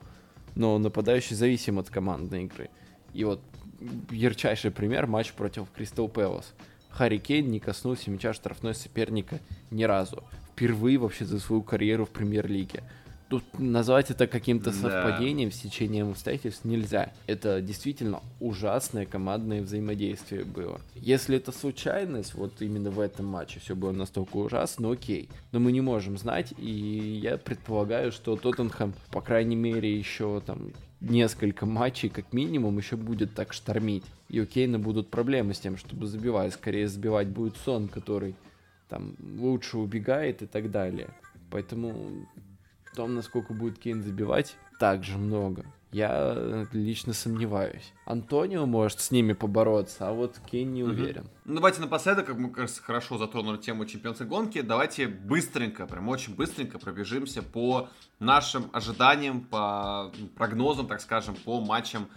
[0.55, 2.71] но нападающий зависим от командной игры.
[3.13, 3.41] И вот
[4.11, 6.55] ярчайший пример матч против Кристал Пэлас.
[6.91, 10.25] Харри Кейн не коснулся мяча штрафной соперника ни разу.
[10.53, 12.83] Впервые вообще за свою карьеру в премьер-лиге.
[13.29, 15.55] Тут назвать это каким-то совпадением, да.
[15.57, 17.13] сечением обстоятельств нельзя.
[17.27, 20.81] Это действительно ужасное командное взаимодействие было.
[20.95, 25.29] Если это случайность, вот именно в этом матче все было настолько ужасно, окей.
[25.51, 30.71] Но мы не можем знать, и я предполагаю, что Тоттенхэм, по крайней мере, еще там
[31.01, 34.05] несколько матчей, как минимум, еще будет так штормить.
[34.29, 36.55] И у Кейна будут проблемы с тем, чтобы забивать.
[36.55, 38.37] Скорее забивать будет Сон, который
[38.89, 41.09] там лучше убегает и так далее.
[41.51, 42.27] Поэтому
[42.97, 45.65] том, насколько будет Кейн забивать, также много.
[45.93, 47.93] Я э, лично сомневаюсь.
[48.05, 51.23] Антонио может с ними побороться, а вот Кейн не уверен.
[51.23, 51.31] Угу.
[51.45, 56.35] Ну, давайте напоследок, как мы, кажется, хорошо затронули тему чемпионской гонки, давайте быстренько, прям очень
[56.35, 57.89] быстренько пробежимся по
[58.19, 62.09] нашим ожиданиям, по прогнозам, так скажем, по матчам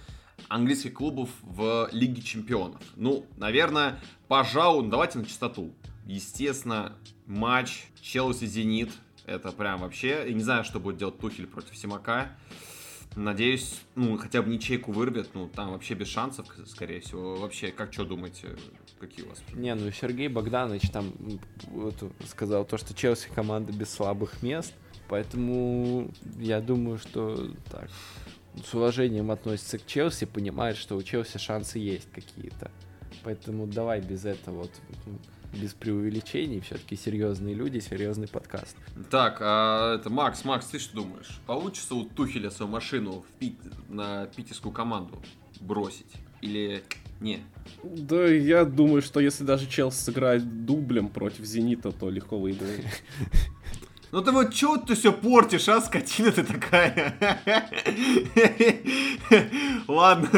[0.47, 2.81] английских клубов в Лиге Чемпионов.
[2.95, 5.73] Ну, наверное, пожалуй, ну, давайте на чистоту.
[6.05, 6.93] Естественно,
[7.27, 8.91] матч Челси-Зенит
[9.29, 10.27] это прям вообще...
[10.29, 12.29] И не знаю, что будет делать Тухель против Симака.
[13.15, 17.37] Надеюсь, ну, хотя бы ничейку вырвет, ну, там вообще без шансов, скорее всего.
[17.37, 18.55] Вообще, как что думаете,
[18.99, 19.41] какие у вас?
[19.53, 21.11] Не, ну, Сергей Богданович там
[21.67, 21.95] вот,
[22.27, 24.73] сказал то, что Челси команда без слабых мест,
[25.07, 27.89] поэтому я думаю, что так,
[28.63, 32.71] с уважением относится к Челси, понимает, что у Челси шансы есть какие-то.
[33.23, 34.71] Поэтому давай без этого вот
[35.53, 38.75] без преувеличений, все-таки серьезные люди, серьезный подкаст.
[39.09, 41.39] Так, а это Макс, Макс, ты что думаешь?
[41.45, 45.21] Получится у Тухеля свою машину в Пит, на питерскую команду
[45.59, 46.11] бросить?
[46.41, 46.83] Или
[47.19, 47.43] не?
[47.83, 52.85] Да, я думаю, что если даже Челси сыграет дублем против Зенита, то легко выиграет.
[54.11, 57.15] Ну ты вот чё ты все портишь, а, скотина ты такая?
[59.87, 60.29] Ладно.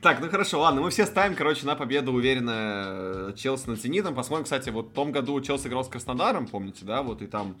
[0.00, 2.52] Так, ну хорошо, ладно, мы все ставим, короче, на победу уверенно
[2.86, 4.14] э, Челси над Зенитом.
[4.14, 7.56] Посмотрим, кстати, вот в том году Челси играл с Краснодаром, помните, да, вот и там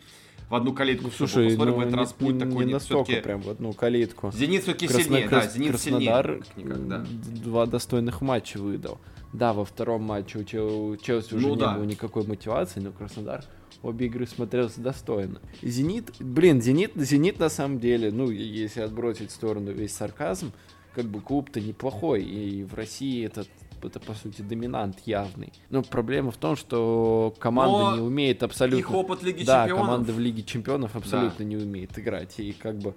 [0.48, 1.04] в одну калитку.
[1.04, 4.32] Ну, слушай, Посмотрим, ну, в этот раз путь такой не настолько прям в одну калитку.
[4.32, 7.06] Зенит все-таки сильнее, да, Зенит Краснодар сильнее.
[7.44, 8.98] Два достойных матча выдал.
[9.34, 11.74] Да, во втором матче у Челси уже ну, не да.
[11.74, 13.44] было никакой мотивации, но Краснодар
[13.82, 15.40] обе игры смотрелся достойно.
[15.62, 20.52] Зенит, блин, Зенит, Зенит на самом деле, ну, если отбросить в сторону весь сарказм,
[20.94, 23.48] как бы клуб-то неплохой, и в России этот
[23.82, 25.54] это по сути доминант явный.
[25.70, 28.78] Но проблема в том, что команда Но не умеет абсолютно.
[28.78, 29.86] Их опыт Лиги да, Чемпионов.
[29.86, 31.44] команда в Лиге Чемпионов абсолютно да.
[31.44, 32.38] не умеет играть.
[32.40, 32.94] И как бы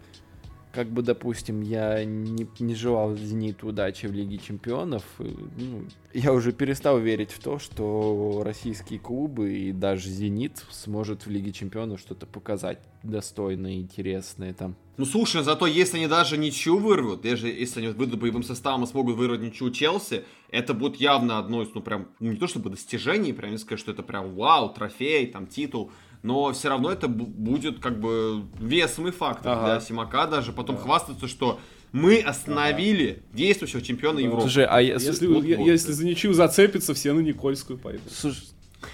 [0.73, 6.51] как бы, допустим, я не, не желал Зениту удачи в Лиге Чемпионов, ну, я уже
[6.51, 12.25] перестал верить в то, что российские клубы и даже Зенит сможет в Лиге Чемпионов что-то
[12.25, 14.75] показать достойное, интересное там.
[14.97, 18.87] Ну слушай, зато если они даже ничью вырвут, даже если они выйдут боевым составом и
[18.87, 22.69] смогут вырвать ничью Челси, это будет явно одно из, ну прям, ну, не то чтобы
[22.71, 25.91] достижений, прям не сказать, что это прям вау, трофей, там титул,
[26.23, 29.65] но все равно это будет как бы весомый фактор ага.
[29.65, 30.81] для Симака даже потом да.
[30.81, 31.59] хвастаться, что
[31.91, 33.37] мы остановили ага.
[33.37, 34.21] действующего чемпиона да.
[34.23, 34.41] Европы.
[34.41, 38.11] Слушай, а если, если, вот, если за ничью зацепится, все на Никольскую пойдут.
[38.11, 38.47] Слушай,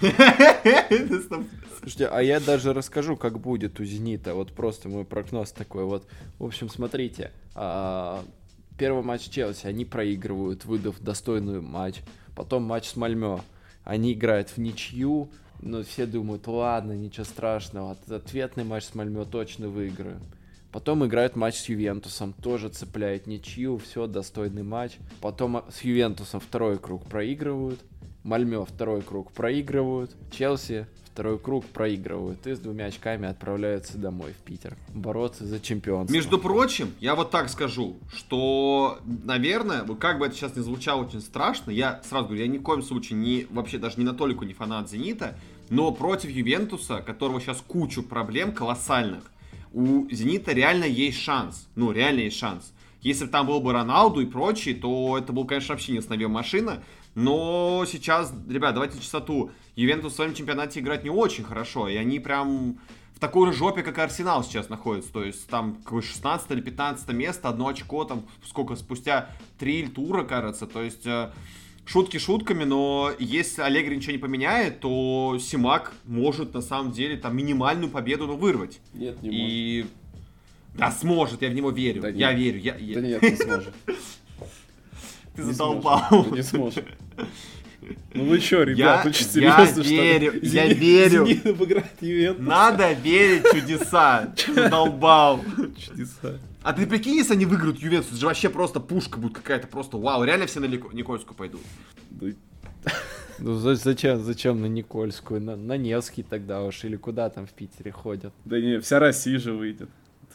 [1.80, 4.34] Слушайте, а я даже расскажу, как будет у Зенита.
[4.34, 5.84] Вот просто мой прогноз такой.
[5.84, 6.06] Вот,
[6.38, 7.32] в общем, смотрите.
[7.54, 8.22] А,
[8.78, 11.96] первый матч Челси, они проигрывают, выдав достойную матч.
[12.36, 13.40] Потом матч с Мальмё.
[13.82, 15.30] Они играют в ничью,
[15.62, 20.20] но все думают, ладно, ничего страшного, ответный матч с Мальмё точно выиграем.
[20.72, 24.98] Потом играют матч с Ювентусом, тоже цепляет ничью, все, достойный матч.
[25.20, 27.80] Потом с Ювентусом второй круг проигрывают.
[28.22, 30.14] Мальмё второй круг проигрывают.
[30.30, 36.14] Челси второй круг проигрывают и с двумя очками отправляются домой в Питер бороться за чемпионство.
[36.14, 41.20] Между прочим, я вот так скажу, что, наверное, как бы это сейчас не звучало очень
[41.20, 44.44] страшно, я сразу говорю, я ни в коем случае не, вообще даже не на толику
[44.44, 45.36] не фанат «Зенита»,
[45.70, 49.30] Но против Ювентуса, которого сейчас кучу проблем колоссальных,
[49.72, 51.68] у Зенита реально есть шанс.
[51.76, 52.72] Ну, реально есть шанс.
[53.02, 56.28] Если бы там был бы Роналду и прочие, то это был, конечно, вообще не остановил
[56.28, 56.82] машина.
[57.14, 59.52] Но сейчас, ребят, давайте чистоту.
[59.76, 61.88] Ювентус в своем чемпионате играть не очень хорошо.
[61.88, 62.78] И они прям
[63.14, 65.12] в такой же жопе, как и Арсенал сейчас находится.
[65.12, 70.24] То есть там какое 16 или 15 место, одно очко, там сколько, спустя три тура,
[70.24, 70.66] кажется.
[70.66, 71.30] То есть э,
[71.84, 77.36] шутки шутками, но если Аллегри ничего не поменяет, то Симак может на самом деле там
[77.36, 78.80] минимальную победу ну, вырвать.
[78.94, 79.86] Нет, не И...
[80.74, 82.02] Да, сможет, я в него верю.
[82.02, 82.38] Да я нет.
[82.54, 82.58] верю.
[82.60, 83.74] Я, я- Да нет, не сможет.
[85.36, 86.26] Ты задолбал.
[86.30, 86.84] Не сможет.
[88.14, 89.96] Ну вы что, ребят, Я- очень я серьезно, что ли?
[89.96, 91.26] верю, я верю.
[91.26, 92.38] Зенит обыграет.
[92.38, 94.32] Надо верить в чудеса.
[94.54, 95.40] Задолбал.
[95.78, 96.38] Чудеса.
[96.62, 99.96] А ты прикинь, если они выиграют Ювентус, это же вообще просто пушка будет какая-то, просто
[99.96, 101.62] вау, реально все на Никольскую пойдут.
[103.42, 105.40] Ну за- зачем, зачем на Никольскую?
[105.40, 108.34] На, на Невский тогда уж, или куда там в Питере ходят?
[108.44, 109.88] Да не, вся Россия же выйдет.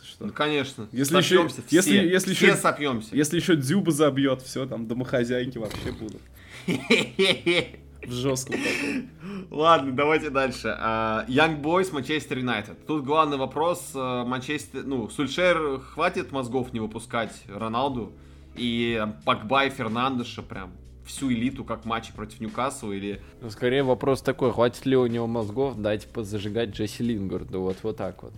[0.04, 0.26] Что?
[0.26, 0.88] Ну, конечно.
[0.92, 1.62] Если еще- все.
[1.70, 3.16] если- если все еще- сопьемся.
[3.16, 6.22] Если еще Дзюба забьет, все, там домохозяйки вообще будут.
[8.06, 9.10] В жестком таком.
[9.52, 10.68] Ладно, давайте дальше.
[10.68, 12.86] Young Boys, Манчестер Юнайтед.
[12.86, 13.92] Тут главный вопрос.
[13.94, 18.12] э, Манчестер, ну, Сульшер хватит мозгов не выпускать Роналду
[18.56, 20.72] и Пакба и Фернандеша прям
[21.06, 23.22] всю элиту, как матчи против Ньюкасла или...
[23.42, 27.98] Ну, скорее вопрос такой, хватит ли у него мозгов дать позажигать Джесси Лингарду, вот, вот
[27.98, 28.34] так вот.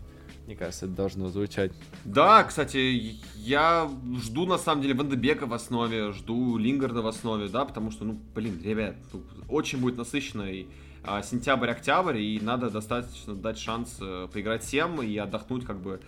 [0.48, 1.74] Мне кажется, это должно звучать.
[2.06, 3.92] Да, кстати, я
[4.24, 8.18] жду на самом деле Вандебека в основе, жду Лингарда в основе, да, потому что, ну,
[8.34, 10.70] блин, ребят, тут очень будет насыщенный
[11.04, 16.00] а, сентябрь-октябрь, и надо достаточно дать шанс э, поиграть всем и отдохнуть как бы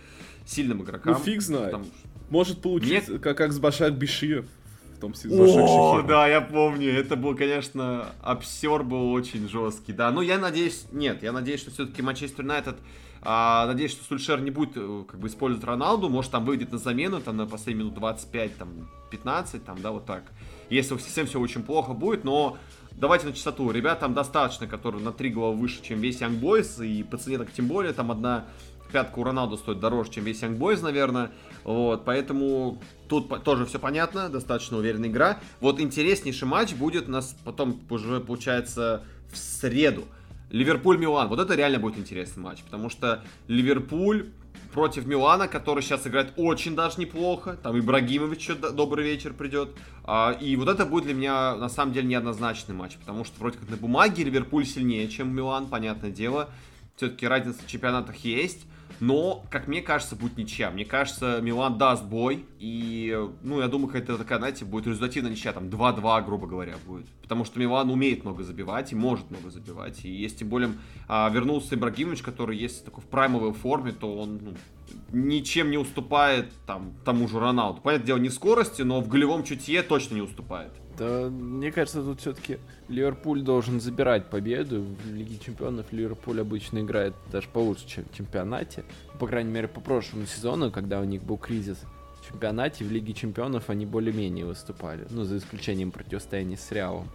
[0.46, 1.12] сильным игрокам.
[1.12, 1.72] Ну фиг знает.
[1.72, 1.86] Потому-
[2.30, 4.46] Может получиться, как, как с Башак Бишиев
[4.96, 5.52] в том сезоне.
[5.52, 10.10] О, да, я помню, это был, конечно, обсер был очень жесткий, да.
[10.10, 12.76] Ну, я надеюсь, нет, я надеюсь, что все-таки Манчестер Юнайтед,
[13.22, 16.78] а, надеюсь, что Сульшер не будет э, как бы использовать Роналду, может, там выйдет на
[16.78, 20.24] замену, там, на последние минут 25, там, 15, там, да, вот так.
[20.70, 22.56] Если совсем все очень плохо будет, но
[22.92, 23.70] давайте на чистоту.
[23.70, 27.38] Ребят там достаточно, которые на три головы выше, чем весь Young Boys, и по цене
[27.38, 28.46] так тем более, там одна
[28.90, 31.30] пятка у Роналду стоит дороже, чем весь Young Boys, наверное.
[31.64, 35.38] Вот, поэтому тут тоже все понятно, достаточно уверенная игра.
[35.60, 40.04] Вот интереснейший матч будет у нас потом уже, получается, в среду.
[40.50, 41.28] Ливерпуль-Милан.
[41.28, 44.26] Вот это реально будет интересный матч, потому что Ливерпуль
[44.72, 47.56] против Милана, который сейчас играет очень даже неплохо.
[47.62, 49.70] Там Ибрагимович еще добрый вечер придет.
[50.04, 53.58] А, и вот это будет для меня на самом деле неоднозначный матч, потому что вроде
[53.58, 56.50] как на бумаге Ливерпуль сильнее, чем Милан, понятное дело.
[56.96, 58.66] Все-таки разница в чемпионатах есть.
[59.00, 60.70] Но, как мне кажется, будет ничья.
[60.70, 62.44] Мне кажется, Милан даст бой.
[62.58, 65.52] И, ну, я думаю, какая-то такая, знаете, будет результативная ничья.
[65.54, 67.06] Там 2-2, грубо говоря, будет.
[67.22, 70.04] Потому что Милан умеет много забивать и может много забивать.
[70.04, 70.72] И если тем более
[71.08, 74.54] а, вернулся Ибрагимович, который есть такой в праймовой форме, то он ну,
[75.12, 77.80] ничем не уступает там тому же Роналду.
[77.80, 80.72] Понятное дело, не скорости, но в голевом чутье точно не уступает.
[81.00, 84.82] Да, мне кажется, тут все-таки Ливерпуль должен забирать победу.
[84.82, 88.84] В Лиге Чемпионов Ливерпуль обычно играет даже получше, чем в чемпионате.
[89.18, 91.78] По крайней мере, по прошлому сезону, когда у них был кризис
[92.20, 95.06] в чемпионате, в Лиге Чемпионов они более-менее выступали.
[95.08, 97.08] Ну, за исключением противостояния с Реалом.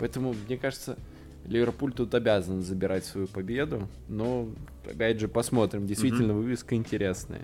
[0.00, 0.98] Поэтому, мне кажется,
[1.46, 3.86] Ливерпуль тут обязан забирать свою победу.
[4.08, 4.48] Но,
[4.84, 5.86] опять же, посмотрим.
[5.86, 7.42] Действительно, вывеска интересная.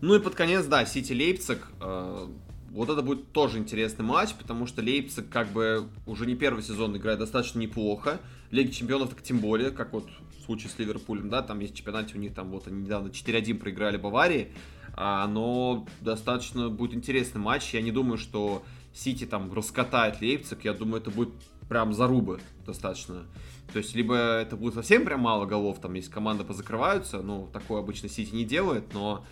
[0.00, 1.58] Ну и под конец, да, Сити Лейпциг.
[1.82, 2.26] э,
[2.70, 6.96] вот это будет тоже интересный матч, потому что Лейпциг как бы уже не первый сезон
[6.96, 8.20] играет достаточно неплохо.
[8.50, 10.08] Лиги Чемпионов так тем более, как вот
[10.38, 13.08] в случае с Ливерпулем, да, там есть в чемпионате у них там вот они недавно
[13.08, 14.52] 4-1 проиграли Баварии,
[14.94, 17.74] а, но достаточно будет интересный матч.
[17.74, 18.62] Я не думаю, что
[18.94, 21.30] Сити там раскатает Лейпциг, я думаю, это будет
[21.68, 23.26] прям зарубы достаточно.
[23.72, 27.80] То есть, либо это будет совсем прям мало голов, там, если команда позакрываются, ну, такое
[27.80, 29.24] обычно Сити не делает, но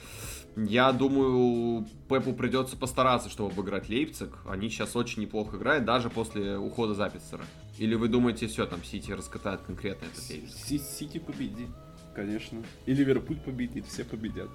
[0.56, 4.30] я думаю, Пепу придется постараться, чтобы обыграть Лейпциг.
[4.48, 7.44] Они сейчас очень неплохо играют, даже после ухода Записера.
[7.78, 10.56] Или вы думаете, все, там Сити раскатает конкретно этот Лейпциг?
[10.66, 11.68] Си- Сити победит,
[12.14, 12.62] конечно.
[12.86, 14.48] И Ливерпуль победит, все победят.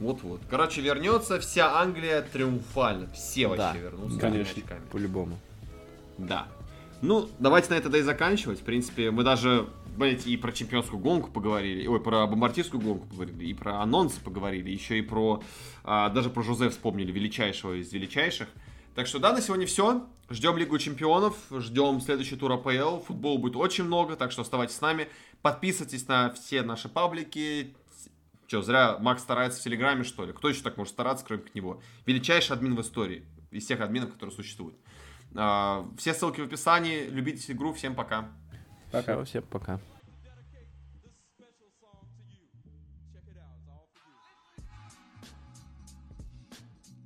[0.00, 0.40] Вот-вот.
[0.50, 3.08] Короче, вернется вся Англия триумфально.
[3.12, 4.18] Все вообще Да, вернутся.
[4.18, 4.62] конечно.
[4.90, 5.38] По-любому.
[6.18, 6.48] Да.
[7.02, 8.60] Ну, давайте на это да и заканчивать.
[8.60, 9.66] В принципе, мы даже,
[9.96, 14.70] знаете, и про чемпионскую гонку поговорили, ой, про бомбардирскую гонку поговорили, и про анонсы поговорили,
[14.70, 15.42] еще и про,
[15.84, 18.48] а, даже про Жозе вспомнили, величайшего из величайших.
[18.94, 20.06] Так что да, на сегодня все.
[20.30, 23.00] Ждем Лигу Чемпионов, ждем следующий тур АПЛ.
[23.00, 25.08] Футбола будет очень много, так что оставайтесь с нами.
[25.42, 27.74] Подписывайтесь на все наши паблики.
[28.46, 30.32] Че, зря Макс старается в Телеграме, что ли?
[30.32, 31.80] Кто еще так может стараться, кроме него?
[32.06, 33.24] Величайший админ в истории.
[33.50, 34.76] Из всех админов, которые существуют.
[35.34, 37.06] А, Все ссылки в описании.
[37.06, 37.72] Любите игру.
[37.72, 38.30] Всем пока.
[38.90, 39.14] Пока.
[39.14, 39.80] Всё, всем пока.